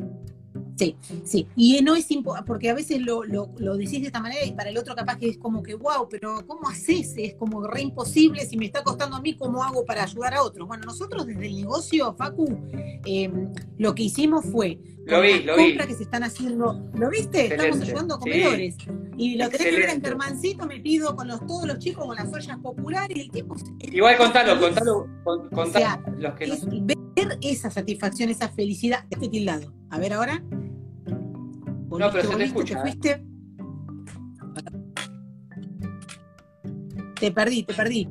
Sí, 0.76 0.96
sí. 1.24 1.46
Y 1.56 1.80
no 1.82 1.94
es 1.94 2.06
porque 2.46 2.70
a 2.70 2.74
veces 2.74 3.00
lo, 3.00 3.24
lo, 3.24 3.76
decís 3.76 4.00
de 4.00 4.06
esta 4.06 4.20
manera 4.20 4.44
y 4.44 4.52
para 4.52 4.70
el 4.70 4.78
otro 4.78 4.94
capaz 4.94 5.16
que 5.18 5.28
es 5.28 5.38
como 5.38 5.62
que, 5.62 5.74
wow, 5.74 6.08
pero 6.08 6.44
¿cómo 6.46 6.68
haces? 6.68 7.14
Es 7.16 7.34
como 7.34 7.66
re 7.66 7.82
imposible, 7.82 8.44
si 8.46 8.56
me 8.56 8.66
está 8.66 8.82
costando 8.82 9.16
a 9.16 9.20
mí, 9.20 9.36
¿cómo 9.36 9.62
hago 9.62 9.84
para 9.84 10.04
ayudar 10.04 10.34
a 10.34 10.42
otros? 10.42 10.66
Bueno, 10.66 10.84
nosotros 10.84 11.26
desde 11.26 11.46
el 11.46 11.56
negocio, 11.56 12.14
Facu, 12.14 12.58
em, 13.04 13.52
lo 13.78 13.94
que 13.94 14.04
hicimos 14.04 14.44
fue 14.46 14.78
lo 15.06 15.20
vi, 15.20 15.42
lo 15.42 15.56
vi. 15.56 15.76
que 15.76 15.94
se 15.94 16.04
están 16.04 16.24
haciendo, 16.24 16.82
¿lo 16.94 17.10
viste? 17.10 17.46
Estamos 17.46 17.80
ayudando 17.80 18.14
a 18.14 18.18
comedores. 18.18 18.76
Y 19.16 19.36
lo 19.36 19.48
tenés 19.48 19.66
que 19.68 19.76
ver 19.80 19.90
en 19.90 20.02
Germancito 20.02 20.66
metido 20.66 21.14
con 21.14 21.28
los, 21.28 21.46
todos 21.46 21.66
los 21.66 21.78
chicos 21.78 22.06
con 22.06 22.16
las 22.16 22.32
ollas 22.32 22.58
populares. 22.58 23.16
El 23.18 23.30
tipo, 23.30 23.54
Igual 23.80 24.16
contalo, 24.16 24.58
contalo, 24.58 25.06
contalo, 25.52 26.00
los 26.16 26.34
que 26.34 26.44
es 26.44 26.66
ver 26.68 27.38
esa 27.42 27.70
satisfacción, 27.70 28.30
esa 28.30 28.48
felicidad, 28.48 29.04
este 29.10 29.28
tildado. 29.28 29.72
A 29.90 29.98
ver 29.98 30.14
ahora. 30.14 30.42
No, 31.98 32.10
pero 32.10 32.28
se 32.28 32.36
te 32.36 32.44
escucha. 32.44 32.74
Te 32.74 32.80
¿eh? 32.80 32.82
fuiste. 32.82 33.24
Te 37.20 37.30
perdí, 37.30 37.62
te 37.62 37.74
perdí. 37.74 38.08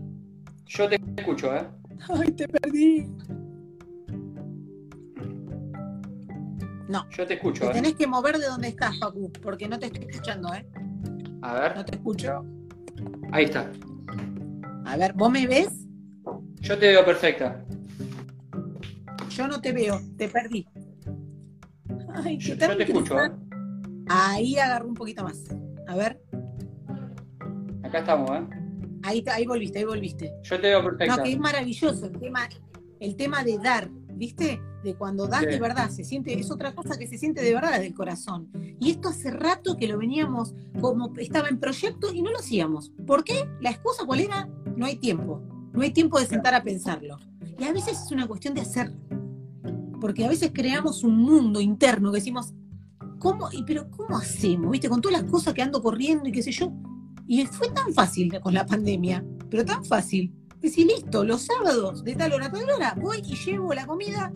Yo 0.66 0.90
te 0.90 1.02
escucho, 1.18 1.56
¿eh? 1.56 1.68
Ay, 2.10 2.32
te 2.32 2.48
perdí. 2.48 3.08
No. 6.88 7.10
Yo 7.10 7.28
te 7.28 7.36
escucho, 7.36 7.66
te 7.66 7.70
¿eh? 7.70 7.74
Tenés 7.74 7.96
que 7.96 8.08
mover 8.08 8.38
de 8.38 8.48
donde 8.48 8.70
estás, 8.70 8.98
Facu, 9.00 9.32
porque 9.42 9.68
no 9.68 9.78
te 9.78 9.88
estoy 9.88 10.06
escuchando, 10.10 10.54
¿eh? 10.54 10.66
A 11.42 11.54
ver. 11.54 11.76
No 11.76 11.86
te 11.86 11.96
escucho. 11.96 12.46
Ahí 13.32 13.46
está. 13.46 13.70
A 14.86 14.98
ver, 14.98 15.14
¿vos 15.14 15.32
me 15.32 15.48
ves? 15.48 15.70
Yo 16.62 16.78
te 16.78 16.88
veo 16.88 17.06
perfecta. 17.06 17.64
Yo 19.30 19.48
no 19.48 19.60
te 19.60 19.72
veo, 19.72 20.00
te 20.18 20.28
perdí. 20.28 20.68
Ay, 22.14 22.38
yo, 22.38 22.56
yo 22.56 22.78
te 22.78 22.84
escucho, 22.84 23.24
¿eh? 23.24 23.32
Ahí 24.08 24.58
agarro 24.58 24.88
un 24.88 24.94
poquito 24.94 25.24
más. 25.24 25.44
A 25.88 25.96
ver. 25.96 26.22
Acá 27.84 28.00
estamos, 28.00 28.30
¿eh? 28.32 28.48
Ahí, 29.04 29.24
ahí 29.32 29.46
volviste, 29.46 29.80
ahí 29.80 29.86
volviste. 29.86 30.34
Yo 30.44 30.60
te 30.60 30.68
veo 30.68 30.84
perfecto. 30.84 31.18
No, 31.18 31.24
que 31.24 31.32
es 31.32 31.40
maravilloso 31.40 32.06
el 32.06 32.18
tema, 32.18 32.48
el 33.00 33.16
tema 33.16 33.44
de 33.44 33.58
dar, 33.58 33.90
¿viste? 34.16 34.62
De 34.84 34.96
cuando 34.96 35.28
das 35.28 35.42
de 35.42 35.60
verdad, 35.60 35.90
se 35.90 36.04
siente, 36.04 36.38
es 36.38 36.52
otra 36.52 36.74
cosa 36.74 36.98
que 36.98 37.08
se 37.08 37.18
siente 37.18 37.42
de 37.42 37.54
verdad 37.54 37.80
del 37.80 37.94
corazón. 37.94 38.50
Y 38.80 38.92
esto 38.92 39.10
hace 39.10 39.32
rato 39.32 39.78
que 39.78 39.88
lo 39.88 39.98
veníamos 39.98 40.54
como 40.80 41.14
estaba 41.18 41.50
en 41.50 41.60
proyecto 41.60 42.14
y 42.14 42.22
no 42.22 42.32
lo 42.32 42.40
hacíamos. 42.40 42.92
¿Por 43.06 43.24
qué? 43.24 43.48
La 43.62 43.72
excusa 43.72 44.06
cuál 44.06 44.22
era, 44.22 44.50
no 44.76 44.86
hay 44.86 44.98
tiempo. 44.98 45.42
No 45.74 45.82
hay 45.82 45.92
tiempo 45.92 46.20
de 46.20 46.26
sentar 46.26 46.54
a 46.54 46.64
pensarlo. 46.64 47.18
Y 47.60 47.64
a 47.64 47.74
veces 47.74 48.02
es 48.06 48.12
una 48.12 48.28
cuestión 48.28 48.54
de 48.54 48.62
hacer. 48.62 48.92
Porque 50.00 50.26
a 50.26 50.30
veces 50.30 50.52
creamos 50.54 51.04
un 51.04 51.18
mundo 51.18 51.62
interno 51.62 52.12
que 52.12 52.18
decimos, 52.18 52.54
¿cómo, 53.24 53.50
y, 53.52 53.64
pero 53.64 53.90
¿cómo 53.90 54.18
hacemos? 54.18 54.70
¿Viste? 54.70 54.90
Con 54.90 55.02
todas 55.02 55.22
las 55.22 55.32
cosas 55.32 55.54
que 55.54 55.62
ando 55.62 55.82
corriendo 55.82 56.28
y 56.28 56.32
qué 56.32 56.44
sé 56.44 56.52
yo. 56.52 56.72
Y 57.26 57.46
fue 57.46 57.70
tan 57.70 57.94
fácil 57.94 58.40
con 58.42 58.54
la 58.54 58.66
pandemia, 58.66 59.26
pero 59.50 59.64
tan 59.64 59.84
fácil. 59.86 60.32
Decir, 60.62 60.86
listo, 60.88 61.24
los 61.24 61.44
sábados 61.44 62.04
de 62.04 62.16
tal 62.16 62.34
hora 62.34 62.48
a 62.48 62.52
tal 62.52 62.70
hora 62.70 62.96
voy 63.02 63.22
y 63.26 63.36
llevo 63.36 63.74
la 63.74 63.86
comida 63.88 64.32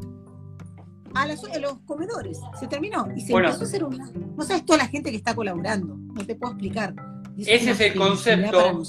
a, 1.14 1.28
los 1.28 1.80
comedores. 1.86 2.40
Se 2.60 2.68
terminó. 2.68 3.08
Y 3.16 3.22
se 3.22 3.34
empezó 3.34 3.62
a 3.62 3.64
hacer 3.64 3.84
una. 3.84 4.12
No 4.36 4.44
sabes 4.44 4.66
toda 4.66 4.80
la 4.80 4.88
gente 4.88 5.12
que 5.12 5.18
está 5.18 5.36
colaborando. 5.36 5.96
No 5.96 6.26
te 6.26 6.36
puedo 6.36 6.54
explicar. 6.54 6.96
ese 7.38 7.72
es 7.72 7.80
el 7.82 7.96
concepto. 7.96 8.84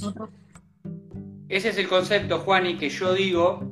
Ese 1.48 1.70
es 1.70 1.78
el 1.78 1.88
concepto, 1.88 2.40
Juan, 2.40 2.66
y 2.66 2.76
que 2.76 2.90
yo 2.90 3.14
digo 3.14 3.67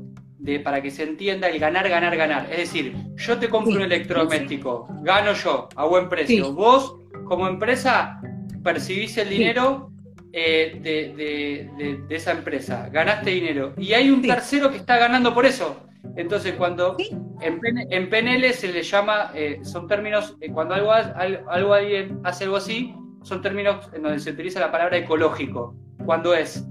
para 0.62 0.80
que 0.80 0.90
se 0.90 1.02
entienda 1.02 1.48
el 1.48 1.58
ganar, 1.58 1.88
ganar, 1.88 2.16
ganar. 2.16 2.48
Es 2.50 2.58
decir, 2.58 2.94
yo 3.16 3.38
te 3.38 3.48
compro 3.48 3.74
un 3.74 3.82
electrodoméstico, 3.82 4.88
gano 5.02 5.32
yo 5.32 5.68
a 5.74 5.84
buen 5.84 6.08
precio. 6.08 6.52
Vos, 6.52 6.96
como 7.24 7.48
empresa, 7.48 8.20
percibís 8.62 9.16
el 9.18 9.28
dinero 9.28 9.90
eh, 10.32 10.78
de, 10.82 12.14
esa 12.14 12.32
empresa, 12.32 12.88
ganaste 12.92 13.30
dinero. 13.30 13.74
Y 13.76 13.92
hay 13.92 14.10
un 14.10 14.22
tercero 14.22 14.70
que 14.70 14.76
está 14.76 14.98
ganando 14.98 15.34
por 15.34 15.46
eso. 15.46 15.82
Entonces, 16.14 16.54
cuando 16.54 16.96
en, 17.40 18.08
PNL 18.10 18.52
se 18.52 18.72
le 18.72 18.82
llama, 18.82 19.32
eh, 19.34 19.60
son 19.62 19.88
términos, 19.88 20.36
eh, 20.40 20.50
cuando 20.52 20.74
algo, 20.74 20.92
algo 20.92 21.74
alguien 21.74 22.20
hace 22.22 22.44
algo 22.44 22.56
así, 22.56 22.94
son 23.22 23.42
términos 23.42 23.90
en 23.92 24.02
donde 24.02 24.20
se 24.20 24.30
utiliza 24.30 24.60
la 24.60 24.70
palabra 24.70 24.96
ecológico. 24.96 25.74
Cuando 26.04 26.34
es 26.34 26.68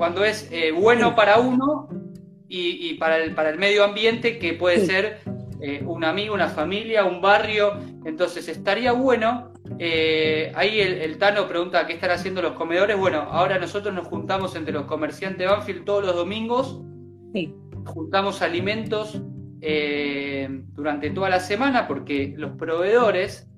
cuando 0.00 0.24
es 0.24 0.48
eh, 0.50 0.72
bueno 0.72 1.14
para 1.14 1.40
uno 1.40 1.90
y, 2.48 2.94
para, 2.94 3.18
el, 3.18 3.34
para 3.34 3.50
el 3.50 3.58
medio 3.58 3.84
ambiente, 3.84 4.38
que 4.38 4.54
puede 4.54 4.86
ser 4.86 5.18
eh, 5.60 5.84
un 5.86 6.04
amigo, 6.04 6.32
una 6.32 6.48
familia, 6.48 7.04
un 7.04 7.20
barrio. 7.20 7.74
Entonces 8.06 8.48
estaría 8.48 8.92
bueno, 8.92 9.52
eh, 9.78 10.52
ahí 10.54 10.80
el, 10.80 11.18
Tano 11.18 11.46
pregunta 11.46 11.86
qué 11.86 11.92
están 11.92 12.12
haciendo 12.12 12.40
los 12.40 12.54
comedores. 12.54 12.96
Bueno, 12.96 13.28
ahora 13.30 13.58
nosotros 13.58 13.94
nos 13.94 14.06
juntamos 14.06 14.56
entre 14.56 14.72
los 14.72 14.84
comerciantes 14.84 15.40
de 15.40 15.46
Banfield 15.48 15.84
todos 15.84 16.06
los 16.06 16.16
domingos, 16.16 16.80
juntamos 17.84 18.40
alimentos 18.40 19.20
durante 20.72 21.10
toda 21.10 21.28
la 21.28 21.40
semana 21.40 21.86
porque 21.86 22.32
los 22.38 22.52
proveedores 22.52 23.50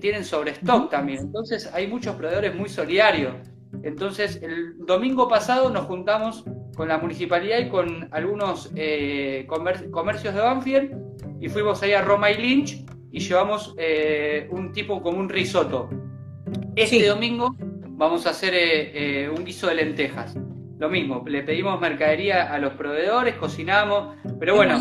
tienen 0.00 0.24
sobre 0.24 0.50
stock 0.50 0.90
también. 0.90 1.20
Entonces 1.20 1.70
hay 1.72 1.86
muchos 1.86 2.16
proveedores 2.16 2.56
muy 2.56 2.68
solidarios. 2.68 3.49
Entonces, 3.82 4.40
el 4.42 4.76
domingo 4.84 5.28
pasado 5.28 5.70
nos 5.70 5.84
juntamos 5.86 6.44
con 6.76 6.88
la 6.88 6.98
municipalidad 6.98 7.58
y 7.58 7.68
con 7.68 8.08
algunos 8.12 8.70
eh, 8.74 9.46
comercios 9.48 10.34
de 10.34 10.40
Banfield 10.40 10.94
y 11.40 11.48
fuimos 11.48 11.82
ahí 11.82 11.92
a 11.92 12.02
Roma 12.02 12.30
y 12.30 12.36
Lynch 12.36 12.84
y 13.10 13.20
llevamos 13.20 13.74
eh, 13.78 14.48
un 14.50 14.72
tipo 14.72 15.02
como 15.02 15.18
un 15.18 15.28
risotto. 15.28 15.88
Este 16.76 17.06
domingo 17.06 17.56
vamos 17.90 18.26
a 18.26 18.30
hacer 18.30 18.52
eh, 18.54 19.30
un 19.34 19.44
guiso 19.44 19.66
de 19.68 19.76
lentejas. 19.76 20.36
Lo 20.78 20.88
mismo, 20.88 21.22
le 21.26 21.42
pedimos 21.42 21.78
mercadería 21.80 22.52
a 22.52 22.58
los 22.58 22.72
proveedores, 22.72 23.34
cocinamos, 23.36 24.16
pero 24.38 24.56
bueno, 24.56 24.78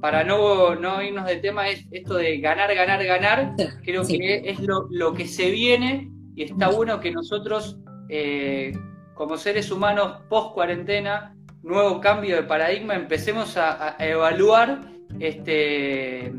para, 0.00 0.24
no, 0.24 0.74
no, 0.74 1.00
irnos 1.00 1.26
de 1.26 1.36
tema, 1.36 1.68
es 1.68 1.86
esto 1.92 2.14
de 2.14 2.38
ganar, 2.38 2.74
ganar, 2.74 3.04
ganar, 3.04 3.54
creo 3.84 4.04
que 4.04 4.42
es 4.44 4.58
lo, 4.58 4.88
lo 4.90 5.14
que 5.14 5.28
se 5.28 5.52
viene 5.52 6.10
y 6.34 6.44
está 6.44 6.68
bueno 6.68 7.00
que 7.00 7.10
nosotros, 7.10 7.78
eh, 8.08 8.76
como 9.14 9.36
seres 9.36 9.70
humanos 9.70 10.22
post 10.28 10.54
cuarentena, 10.54 11.34
nuevo 11.62 12.00
cambio 12.00 12.36
de 12.36 12.42
paradigma, 12.44 12.94
empecemos 12.94 13.56
a, 13.56 13.96
evaluar 13.98 14.92
este, 15.18 16.32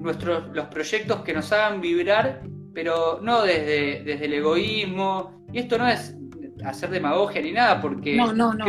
nuestros, 0.00 0.48
los 0.52 0.66
proyectos 0.66 1.22
que 1.22 1.32
nos 1.32 1.52
hagan 1.52 1.80
vibrar, 1.80 2.42
pero 2.74 3.20
no 3.22 3.42
desde, 3.42 4.02
desde 4.04 4.24
el 4.24 4.34
egoísmo. 4.34 5.44
Y 5.52 5.58
esto 5.58 5.78
no 5.78 5.88
es 5.88 6.16
hacer 6.64 6.90
demagogia 6.90 7.40
ni 7.40 7.52
nada, 7.52 7.80
porque 7.80 8.16
no, 8.16 8.32
no, 8.32 8.52
no, 8.54 8.66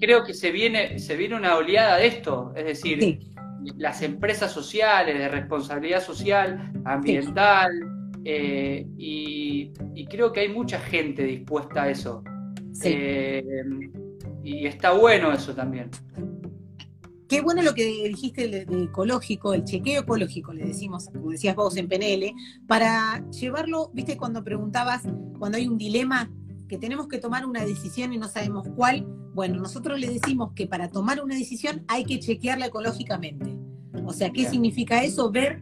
creo, 0.00 0.24
que, 0.24 0.34
se 0.34 0.50
viene, 0.50 0.98
se 0.98 1.16
viene 1.16 1.34
una 1.34 1.56
oleada 1.56 1.96
de 1.96 2.06
esto, 2.06 2.52
es 2.56 2.64
decir, 2.64 3.18
las 3.76 4.02
empresas 4.02 4.52
sociales, 4.52 5.18
de 5.18 5.28
responsabilidad 5.28 6.02
social, 6.02 6.72
ambiental, 6.84 7.70
eh, 8.28 8.84
y, 8.98 9.72
creo 10.06 10.32
que 10.32 10.40
hay 10.40 10.48
mucha 10.48 10.80
gente 10.80 11.22
dispuesta 11.22 11.84
a 11.84 11.90
eso. 11.90 12.24
Eh, 12.82 13.64
y 14.42 14.66
está 14.66 14.92
bueno 14.92 15.32
eso 15.32 15.54
también. 15.54 15.90
Qué 17.28 17.40
bueno 17.40 17.62
lo 17.62 17.72
que 17.72 17.84
dijiste 18.08 18.48
de, 18.48 18.84
ecológico, 18.84 19.54
el 19.54 19.62
chequeo 19.62 20.00
ecológico, 20.02 20.52
le 20.52 20.64
decimos, 20.64 21.06
como 21.12 21.30
decías 21.30 21.54
vos 21.54 21.76
en 21.76 21.88
PNL, 21.88 22.34
para 22.66 23.24
llevarlo, 23.30 23.90
viste, 23.94 24.16
cuando 24.16 24.42
preguntabas, 24.42 25.02
cuando 25.38 25.58
hay 25.58 25.68
un 25.68 25.78
dilema, 25.78 26.28
que 26.68 26.78
tenemos 26.78 27.06
que 27.06 27.18
tomar 27.18 27.46
una 27.46 27.64
decisión 27.64 28.12
y 28.12 28.18
no 28.18 28.26
sabemos 28.26 28.66
cuál, 28.74 29.06
bueno, 29.34 29.60
nosotros 29.60 30.00
le 30.00 30.08
decimos 30.08 30.52
que 30.52 30.66
para 30.66 30.90
tomar 30.90 31.22
una 31.22 31.36
decisión 31.36 31.84
hay 31.86 32.04
que 32.04 32.18
chequearla 32.18 32.66
ecológicamente. 32.66 33.56
O 34.04 34.12
sea, 34.12 34.30
¿qué 34.30 34.48
significa 34.48 35.04
eso? 35.04 35.30
Ver 35.30 35.60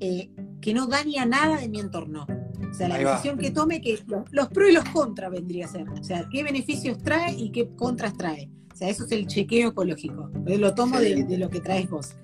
eh, 0.00 0.30
que 0.60 0.74
no 0.74 0.86
daña 0.86 1.26
nada 1.26 1.58
de 1.58 1.68
mi 1.68 1.80
entorno. 1.80 2.26
O 2.70 2.74
sea, 2.74 2.88
la 2.88 2.98
decisión 2.98 3.38
que 3.38 3.50
tome, 3.50 3.80
que 3.80 3.98
los, 4.30 4.48
pros 4.48 4.70
y 4.70 4.72
los 4.72 4.84
contras 4.90 5.30
vendría 5.30 5.66
a 5.66 5.68
ser. 5.68 5.88
O 5.88 6.04
sea, 6.04 6.26
qué 6.30 6.42
beneficios 6.42 6.98
trae 6.98 7.34
y 7.34 7.50
qué 7.50 7.68
contras 7.74 8.16
trae. 8.16 8.50
O 8.72 8.76
sea, 8.76 8.88
eso 8.88 9.04
es 9.04 9.12
el 9.12 9.26
chequeo 9.26 9.70
ecológico. 9.70 10.30
Lo 10.44 10.74
tomo 10.74 10.98
de, 10.98 11.38
lo 11.38 11.48
que 11.48 11.60
traes 11.60 11.88
vos. 11.88 12.16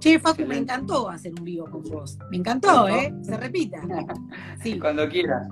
Che, 0.00 0.18
Facu, 0.20 0.44
me 0.44 0.58
encantó 0.58 1.08
hacer 1.08 1.32
un 1.38 1.44
vivo 1.44 1.68
con 1.70 1.82
vos. 1.82 2.18
Me 2.30 2.36
encantó, 2.36 2.88
¿eh? 2.88 3.14
Se 3.22 3.36
repita. 3.36 3.78
Sí. 4.62 4.78
Cuando 4.78 5.08
quieras. 5.08 5.48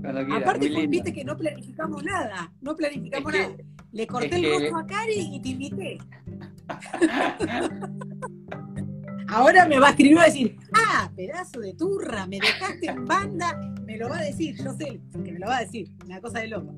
Cuando 0.00 0.24
quieras. 0.24 0.42
Aparte, 0.42 0.86
viste 0.86 1.12
que 1.12 1.24
no 1.24 1.36
planificamos 1.36 2.04
nada. 2.04 2.52
No 2.60 2.76
planificamos 2.76 3.32
nada. 3.32 3.56
Le 3.92 4.06
corté 4.06 4.36
el 4.36 4.50
rostro 4.50 4.78
a 4.78 4.86
Cari 4.86 5.34
y 5.34 5.40
te 5.40 5.48
invité. 5.50 5.98
Ahora 9.32 9.66
me 9.66 9.78
va 9.78 9.86
a 9.86 9.90
escribir 9.90 10.12
y 10.12 10.14
va 10.16 10.22
a 10.22 10.26
decir, 10.26 10.56
ah, 10.74 11.10
pedazo 11.16 11.60
de 11.60 11.72
turra, 11.72 12.26
me 12.26 12.38
dejaste 12.38 12.86
en 12.86 13.06
banda, 13.06 13.58
me 13.86 13.96
lo 13.96 14.10
va 14.10 14.18
a 14.18 14.22
decir, 14.22 14.54
yo 14.62 14.72
sé 14.74 15.00
que 15.24 15.32
me 15.32 15.38
lo 15.38 15.46
va 15.46 15.56
a 15.56 15.60
decir, 15.60 15.88
una 16.04 16.20
cosa 16.20 16.40
de 16.40 16.48
loco. 16.48 16.74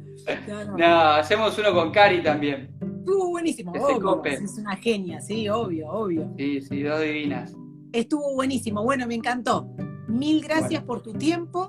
No, 0.78 1.00
hacemos 1.10 1.58
uno 1.58 1.74
con 1.74 1.90
Cari 1.90 2.22
también. 2.22 2.70
Estuvo 2.80 3.30
buenísimo, 3.30 3.72
obvio, 3.72 4.24
es 4.24 4.56
una 4.56 4.76
genia, 4.76 5.20
sí, 5.20 5.48
obvio, 5.48 5.90
obvio. 5.90 6.32
Sí, 6.38 6.60
sí, 6.62 6.82
dos 6.82 7.00
divinas. 7.00 7.56
Estuvo 7.92 8.34
buenísimo, 8.34 8.84
bueno, 8.84 9.06
me 9.08 9.16
encantó. 9.16 9.68
Mil 10.06 10.40
gracias 10.40 10.84
por 10.84 11.02
tu 11.02 11.12
tiempo 11.12 11.68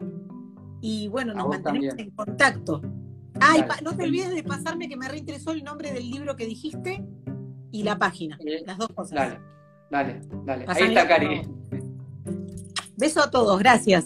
y 0.82 1.08
bueno, 1.08 1.34
nos 1.34 1.48
mantenemos 1.48 1.98
en 1.98 2.12
contacto. 2.12 2.82
Ay, 3.41 3.65
no 3.84 3.98
te 3.98 4.04
olvides 4.04 4.36
de 4.36 4.43
pasarme 4.43 4.88
que 4.88 4.98
me 4.98 5.10
reinteresó 5.10 5.52
el 5.52 5.63
nombre 5.63 5.91
del 5.91 6.10
libro 6.10 6.36
que 6.36 6.45
dijiste 6.45 7.04
y 7.71 7.82
la 7.82 7.98
página, 7.98 8.38
las 8.65 8.78
dos 8.78 8.89
cosas. 8.89 9.15
Dale, 9.15 9.55
dale, 9.89 10.21
dale. 10.43 10.65
Ahí 10.67 10.84
está 10.84 11.08
Cari. 11.08 11.41
Beso 12.98 13.21
a 13.21 13.30
todos, 13.30 13.60
gracias. 13.60 14.06